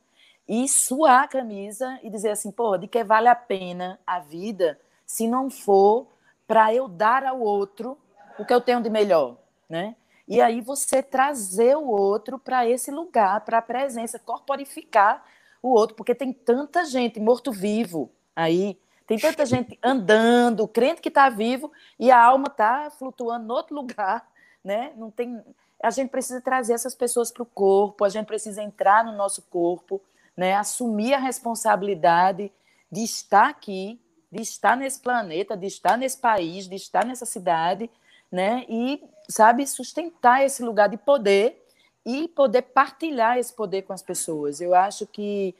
e 0.48 0.66
suar 0.66 1.24
a 1.24 1.28
camisa 1.28 2.00
e 2.02 2.08
dizer 2.08 2.30
assim, 2.30 2.50
pô, 2.50 2.78
de 2.78 2.88
que 2.88 3.04
vale 3.04 3.28
a 3.28 3.34
pena 3.34 4.00
a 4.06 4.18
vida 4.18 4.80
se 5.04 5.28
não 5.28 5.50
for 5.50 6.06
para 6.48 6.74
eu 6.74 6.88
dar 6.88 7.24
ao 7.24 7.40
outro 7.40 7.96
o 8.36 8.44
que 8.44 8.52
eu 8.52 8.60
tenho 8.60 8.82
de 8.82 8.90
melhor, 8.90 9.36
né? 9.68 9.94
E 10.26 10.40
aí 10.40 10.60
você 10.60 11.00
trazer 11.02 11.76
o 11.76 11.86
outro 11.86 12.38
para 12.38 12.68
esse 12.68 12.90
lugar, 12.90 13.42
para 13.42 13.58
a 13.58 13.62
presença, 13.62 14.18
corporificar 14.18 15.24
o 15.62 15.68
outro, 15.68 15.94
porque 15.94 16.14
tem 16.14 16.32
tanta 16.32 16.84
gente 16.84 17.20
morto-vivo 17.20 18.10
aí 18.34 18.78
tem 19.08 19.18
tanta 19.18 19.46
gente 19.46 19.78
andando, 19.82 20.68
crente 20.68 21.00
que 21.00 21.08
está 21.08 21.30
vivo 21.30 21.72
e 21.98 22.10
a 22.10 22.22
alma 22.22 22.48
está 22.48 22.90
flutuando 22.90 23.46
em 23.46 23.50
outro 23.50 23.74
lugar, 23.74 24.28
né? 24.62 24.92
Não 24.96 25.10
tem. 25.10 25.42
A 25.82 25.90
gente 25.90 26.10
precisa 26.10 26.42
trazer 26.42 26.74
essas 26.74 26.94
pessoas 26.94 27.30
para 27.32 27.42
o 27.42 27.46
corpo, 27.46 28.04
a 28.04 28.10
gente 28.10 28.26
precisa 28.26 28.62
entrar 28.62 29.02
no 29.02 29.12
nosso 29.12 29.40
corpo, 29.42 30.02
né? 30.36 30.54
Assumir 30.54 31.14
a 31.14 31.18
responsabilidade 31.18 32.52
de 32.92 33.02
estar 33.02 33.48
aqui, 33.48 33.98
de 34.30 34.42
estar 34.42 34.76
nesse 34.76 35.00
planeta, 35.00 35.56
de 35.56 35.66
estar 35.66 35.96
nesse 35.96 36.18
país, 36.18 36.68
de 36.68 36.76
estar 36.76 37.04
nessa 37.04 37.24
cidade, 37.24 37.90
né? 38.30 38.64
E 38.68 39.02
sabe 39.28 39.66
sustentar 39.66 40.44
esse 40.44 40.62
lugar 40.62 40.88
de 40.88 40.96
poder 40.96 41.64
e 42.04 42.28
poder 42.28 42.62
partilhar 42.62 43.38
esse 43.38 43.52
poder 43.52 43.82
com 43.82 43.92
as 43.92 44.02
pessoas. 44.02 44.60
Eu 44.60 44.74
acho 44.74 45.06
que 45.06 45.54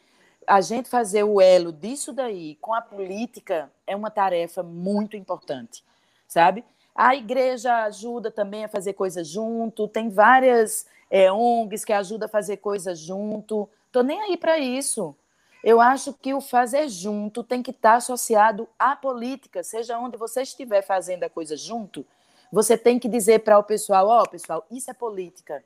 a 0.47 0.61
gente 0.61 0.89
fazer 0.89 1.23
o 1.23 1.41
elo 1.41 1.73
disso 1.73 2.13
daí 2.13 2.57
com 2.57 2.73
a 2.73 2.81
política 2.81 3.71
é 3.87 3.95
uma 3.95 4.11
tarefa 4.11 4.63
muito 4.63 5.17
importante, 5.17 5.85
sabe? 6.27 6.65
A 6.95 7.15
igreja 7.15 7.85
ajuda 7.85 8.31
também 8.31 8.65
a 8.65 8.69
fazer 8.69 8.95
coisas 8.95 9.29
junto, 9.29 9.87
tem 9.87 10.09
várias 10.09 10.87
é, 11.11 11.31
ONGs 11.31 11.85
que 11.85 11.93
ajudam 11.93 12.27
a 12.27 12.31
fazer 12.31 12.57
coisas 12.57 12.99
junto. 12.99 13.69
Tô 13.93 14.03
nem 14.03 14.21
aí 14.23 14.37
para 14.37 14.59
isso. 14.59 15.15
Eu 15.69 15.83
acho 15.83 16.15
que 16.15 16.33
o 16.33 16.41
fazer 16.41 16.89
junto 16.89 17.45
tem 17.45 17.63
que 17.63 17.73
estar 17.73 17.97
associado 17.97 18.67
à 18.79 18.97
política, 18.97 19.63
seja 19.63 19.99
onde 19.99 20.17
você 20.17 20.41
estiver 20.41 20.81
fazendo 20.81 21.25
a 21.25 21.29
coisa 21.29 21.59
junto, 21.59 22.07
você 22.51 22.79
tem 22.79 22.99
que 22.99 23.07
dizer 23.07 23.41
para 23.41 23.59
o 23.59 23.63
pessoal, 23.63 24.09
ó, 24.09 24.23
oh, 24.23 24.29
pessoal, 24.31 24.65
isso 24.71 24.91
é 24.91 24.95
política. 24.95 25.63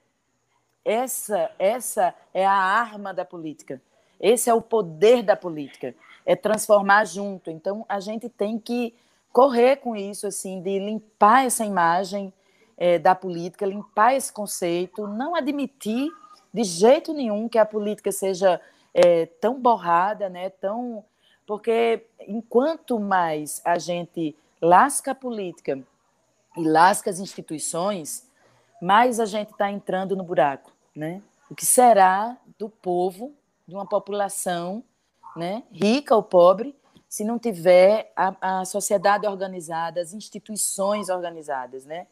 Essa, 0.85 1.53
essa 1.57 2.13
é 2.35 2.45
a 2.45 2.53
arma 2.53 3.15
da 3.15 3.25
política. 3.25 3.81
Esse 4.19 4.51
é 4.51 4.55
o 4.55 4.61
poder 4.61 5.23
da 5.23 5.37
política, 5.37 5.95
é 6.27 6.35
transformar 6.35 7.05
junto. 7.05 7.49
Então 7.49 7.87
a 7.89 8.01
gente 8.01 8.29
tem 8.29 8.59
que 8.59 8.93
correr 9.33 9.77
com 9.77 9.95
isso, 9.95 10.27
assim, 10.27 10.61
de 10.61 10.81
limpar 10.81 11.47
essa 11.47 11.65
imagem 11.65 12.33
é, 12.77 12.99
da 12.99 13.15
política, 13.15 13.65
limpar 13.65 14.17
esse 14.17 14.33
conceito, 14.33 15.07
não 15.07 15.37
admitir 15.37 16.11
de 16.53 16.65
jeito 16.65 17.13
nenhum 17.13 17.49
que 17.49 17.57
a 17.57 17.65
política 17.65 18.11
seja 18.11 18.61
é, 18.95 19.27
tão 19.27 19.61
borrada, 19.61 20.29
né? 20.29 20.51
Tão 20.51 21.05
porque 21.47 22.07
enquanto 22.27 22.99
mais 23.01 23.61
a 23.65 23.79
gente 23.79 24.37
lasca 24.61 25.11
a 25.11 25.15
política 25.15 25.83
e 26.57 26.63
lasca 26.63 27.11
as 27.11 27.19
instituições, 27.19 28.29
mais 28.81 29.19
a 29.19 29.27
gente 29.27 29.53
está 29.53 29.71
entrando 29.71 30.17
no 30.17 30.25
buraco, 30.25 30.73
né? 30.95 31.23
O 31.51 31.55
que 31.55 31.67
será 31.67 32.37
do 32.59 32.69
povo, 32.69 33.35
de 33.67 33.75
uma 33.75 33.87
população, 33.87 34.83
né, 35.37 35.63
rica 35.73 36.15
ou 36.15 36.23
pobre, 36.23 36.75
se 37.09 37.25
não 37.25 37.39
tiver 37.39 38.11
a, 38.17 38.61
a 38.61 38.65
sociedade 38.65 39.27
organizada, 39.27 40.01
as 40.01 40.13
instituições 40.13 41.09
organizadas, 41.09 41.85
né? 41.85 42.07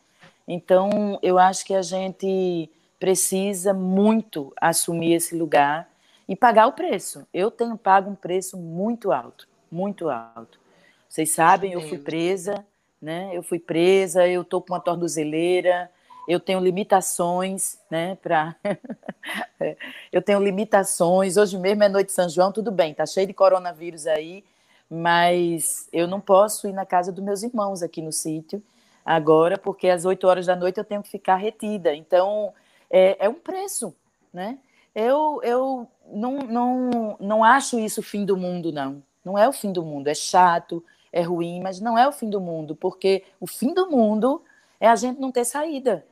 Então, 0.46 1.18
eu 1.22 1.38
acho 1.38 1.64
que 1.64 1.74
a 1.74 1.82
gente 1.82 2.70
precisa 2.98 3.72
muito 3.72 4.52
assumir 4.60 5.14
esse 5.14 5.34
lugar 5.34 5.89
e 6.30 6.36
pagar 6.36 6.68
o 6.68 6.72
preço. 6.72 7.26
Eu 7.34 7.50
tenho 7.50 7.76
pago 7.76 8.08
um 8.08 8.14
preço 8.14 8.56
muito 8.56 9.10
alto, 9.10 9.48
muito 9.68 10.08
alto. 10.08 10.60
Vocês 11.08 11.32
sabem, 11.32 11.72
eu 11.72 11.80
fui 11.80 11.98
presa, 11.98 12.64
né? 13.02 13.30
Eu 13.32 13.42
fui 13.42 13.58
presa, 13.58 14.28
eu 14.28 14.44
tô 14.44 14.62
com 14.62 14.72
uma 14.72 14.78
tornozeleira, 14.78 15.90
eu 16.28 16.38
tenho 16.38 16.60
limitações, 16.60 17.80
né, 17.90 18.16
para 18.22 18.54
eu 20.12 20.22
tenho 20.22 20.38
limitações. 20.40 21.36
Hoje 21.36 21.58
mesmo 21.58 21.82
é 21.82 21.88
noite 21.88 22.08
de 22.08 22.12
São 22.12 22.28
João, 22.28 22.52
tudo 22.52 22.70
bem, 22.70 22.94
tá 22.94 23.04
cheio 23.06 23.26
de 23.26 23.34
coronavírus 23.34 24.06
aí, 24.06 24.44
mas 24.88 25.88
eu 25.92 26.06
não 26.06 26.20
posso 26.20 26.68
ir 26.68 26.72
na 26.72 26.86
casa 26.86 27.10
dos 27.10 27.24
meus 27.24 27.42
irmãos 27.42 27.82
aqui 27.82 28.00
no 28.00 28.12
sítio 28.12 28.62
agora, 29.04 29.58
porque 29.58 29.88
às 29.88 30.04
8 30.04 30.24
horas 30.28 30.46
da 30.46 30.54
noite 30.54 30.78
eu 30.78 30.84
tenho 30.84 31.02
que 31.02 31.10
ficar 31.10 31.34
retida. 31.34 31.92
Então, 31.92 32.52
é, 32.88 33.26
é 33.26 33.28
um 33.28 33.34
preço, 33.34 33.92
né? 34.32 34.60
Eu, 34.94 35.40
eu 35.42 35.88
não, 36.06 36.38
não, 36.38 37.16
não 37.20 37.44
acho 37.44 37.78
isso 37.78 38.00
o 38.00 38.04
fim 38.04 38.24
do 38.24 38.36
mundo, 38.36 38.72
não. 38.72 39.02
Não 39.24 39.38
é 39.38 39.48
o 39.48 39.52
fim 39.52 39.72
do 39.72 39.84
mundo. 39.84 40.08
É 40.08 40.14
chato, 40.14 40.82
é 41.12 41.22
ruim, 41.22 41.60
mas 41.60 41.80
não 41.80 41.96
é 41.96 42.06
o 42.08 42.12
fim 42.12 42.28
do 42.28 42.40
mundo, 42.40 42.74
porque 42.74 43.24
o 43.40 43.46
fim 43.46 43.74
do 43.74 43.90
mundo 43.90 44.42
é 44.78 44.88
a 44.88 44.96
gente 44.96 45.20
não 45.20 45.30
ter 45.30 45.44
saída, 45.44 46.04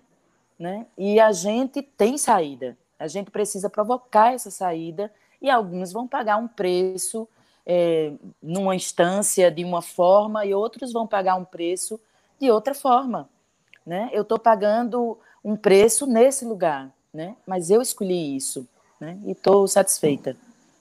né? 0.59 0.87
E 0.97 1.19
a 1.21 1.33
gente 1.33 1.83
tem 1.83 2.19
saída. 2.19 2.77
A 2.99 3.07
gente 3.07 3.31
precisa 3.31 3.71
provocar 3.71 4.35
essa 4.35 4.51
saída 4.51 5.13
e 5.41 5.49
alguns 5.49 5.93
vão 5.93 6.07
pagar 6.07 6.37
um 6.37 6.49
preço 6.49 7.29
é, 7.65 8.13
numa 8.43 8.75
instância 8.75 9.51
de 9.51 9.65
uma 9.65 9.81
forma 9.81 10.45
e 10.45 10.53
outros 10.53 10.93
vão 10.93 11.07
pagar 11.07 11.37
um 11.37 11.45
preço 11.45 12.01
de 12.41 12.51
outra 12.51 12.75
forma, 12.75 13.29
né? 13.87 14.11
Eu 14.13 14.23
estou 14.23 14.39
pagando 14.39 15.19
um 15.45 15.57
preço 15.57 16.07
nesse 16.07 16.45
lugar, 16.45 16.91
né? 17.13 17.37
Mas 17.47 17.71
eu 17.71 17.81
escolhi 17.81 18.37
isso, 18.37 18.69
né? 19.01 19.19
E 19.25 19.33
estou 19.33 19.67
satisfeita 19.67 20.37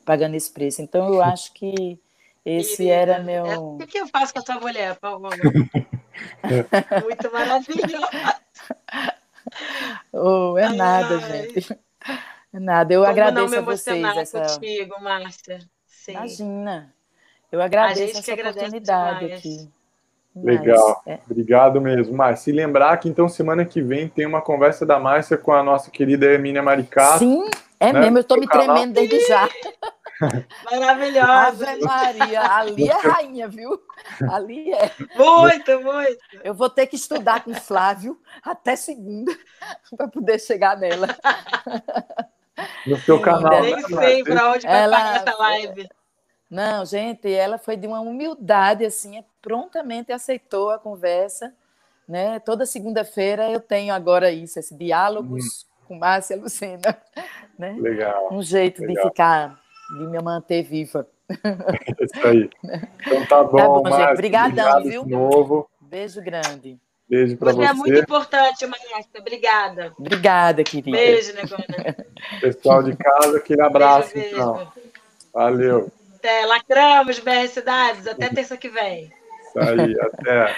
pagando 0.05 0.36
esse 0.36 0.51
preço. 0.51 0.82
Então 0.82 1.13
eu 1.13 1.21
acho 1.23 1.53
que 1.53 1.99
esse 2.45 2.78
Querida, 2.78 2.93
era 2.93 3.23
meu. 3.23 3.45
É, 3.45 3.57
o 3.57 3.78
que 3.80 3.97
eu 3.97 4.07
faço 4.07 4.34
com 4.34 4.39
a 4.39 4.43
tua 4.43 4.59
mulher, 4.59 4.95
por 4.95 5.11
favor? 5.11 5.36
Muito 7.03 7.32
maravilhosa. 7.32 8.07
Oh, 10.11 10.57
é 10.57 10.65
ai, 10.65 10.75
nada, 10.75 11.15
ai. 11.15 11.47
gente. 11.47 11.80
É 12.53 12.59
nada. 12.59 12.93
Eu 12.93 13.01
Como 13.01 13.11
agradeço 13.11 13.45
não 13.45 13.49
me 13.49 13.57
a 13.57 13.61
vocês. 13.61 14.17
Essa... 14.17 14.41
contigo, 14.41 15.01
Márcia. 15.01 15.59
Sim. 15.86 16.11
Imagina. 16.11 16.93
Eu 17.51 17.61
agradeço 17.61 18.19
essa 18.19 18.34
oportunidade 18.34 19.32
aqui. 19.32 19.69
Legal, 20.43 21.01
é. 21.05 21.19
obrigado 21.29 21.79
mesmo. 21.81 22.15
Mas 22.15 22.39
se 22.39 22.51
lembrar 22.51 22.97
que 22.97 23.09
então 23.09 23.27
semana 23.27 23.65
que 23.65 23.81
vem 23.81 24.07
tem 24.07 24.25
uma 24.25 24.41
conversa 24.41 24.85
da 24.85 24.99
Márcia 24.99 25.38
com 25.38 25.51
a 25.51 25.63
nossa 25.63 25.89
querida 25.91 26.25
Hermínia 26.25 26.61
Maricá. 26.61 27.17
Sim, 27.17 27.49
é 27.79 27.93
né? 27.93 27.99
mesmo, 28.01 28.17
eu 28.17 28.21
estou 28.21 28.39
me 28.39 28.47
canal. 28.47 28.65
tremendo 28.65 28.93
desde 28.93 29.19
já. 29.27 29.47
Maravilhosa. 30.71 31.69
Ave 31.69 31.81
Maria, 31.81 32.41
ali 32.41 32.89
é 32.89 32.93
rainha, 32.93 33.47
viu? 33.47 33.79
Ali 34.31 34.73
é. 34.73 34.91
Muito, 35.15 35.79
muito. 35.81 36.19
Eu 36.43 36.53
vou 36.53 36.69
ter 36.69 36.88
que 36.88 36.95
estudar 36.95 37.43
com 37.43 37.51
o 37.51 37.55
Flávio 37.55 38.19
até 38.43 38.75
segunda 38.75 39.31
para 39.95 40.07
poder 40.07 40.39
chegar 40.39 40.77
nela. 40.77 41.07
No 42.85 42.97
seu 42.97 43.19
canal. 43.21 43.61
Nem 43.61 43.75
né, 43.75 43.83
sei 43.83 44.23
para 44.23 44.51
onde 44.51 44.65
vai 44.65 44.81
ela... 44.81 44.97
parar 44.97 45.15
essa 45.15 45.38
live. 45.38 45.89
Não, 46.50 46.86
gente, 46.86 47.32
ela 47.32 47.58
foi 47.58 47.76
de 47.76 47.86
uma 47.88 48.00
humildade, 48.00 48.86
assim, 48.86 49.24
prontamente 49.41 50.12
aceitou 50.12 50.70
a 50.70 50.80
conversa, 50.80 51.54
né? 52.08 52.39
Toda 52.39 52.66
segunda-feira 52.66 53.52
eu 53.52 53.60
tenho 53.60 53.93
agora 53.93 54.32
isso, 54.32 54.58
esse 54.58 54.74
diálogos 54.74 55.43
hum. 55.43 55.86
com 55.88 55.98
Márcia 55.98 56.38
Lucena, 56.38 56.98
né? 57.60 57.76
Legal. 57.78 58.30
Um 58.32 58.41
jeito 58.41 58.82
legal. 58.82 58.95
de 58.95 59.10
ficar, 59.10 59.60
de 59.98 60.08
me 60.08 60.22
manter 60.22 60.64
viva. 60.64 61.06
isso 62.00 62.28
aí. 62.28 62.50
Então 63.02 63.26
tá 63.26 63.43
bom, 63.43 63.58
tá 63.58 63.68
bom 63.68 63.84
Márcia, 63.84 64.00
gente. 64.00 64.14
Obrigadão, 64.14 64.84
viu? 64.84 65.04
De 65.04 65.12
novo. 65.12 65.70
Beijo 65.82 66.22
grande. 66.22 66.80
Beijo 67.10 67.38
para 67.38 67.52
você. 67.52 67.64
é 67.64 67.74
muito 67.74 68.00
importante, 68.00 68.66
Márcia. 68.66 69.20
Obrigada. 69.20 69.93
Obrigada, 69.98 70.64
querida. 70.64 70.98
Beijo, 70.98 71.34
Negona. 71.36 72.06
Pessoal 72.39 72.84
de 72.84 72.95
casa, 72.95 73.38
aquele 73.38 73.62
abraço, 73.62 74.14
beijo, 74.14 74.30
então. 74.34 74.54
Beijo. 74.56 74.72
Valeu. 75.34 75.91
Até, 76.28 76.45
lacramos, 76.45 77.19
BR 77.19 77.47
Cidades. 77.47 78.05
Até 78.05 78.28
terça 78.36 78.57
que 78.57 78.67
vem. 78.67 79.13
Isso 79.47 79.59
aí, 79.59 79.95
até. 80.01 80.55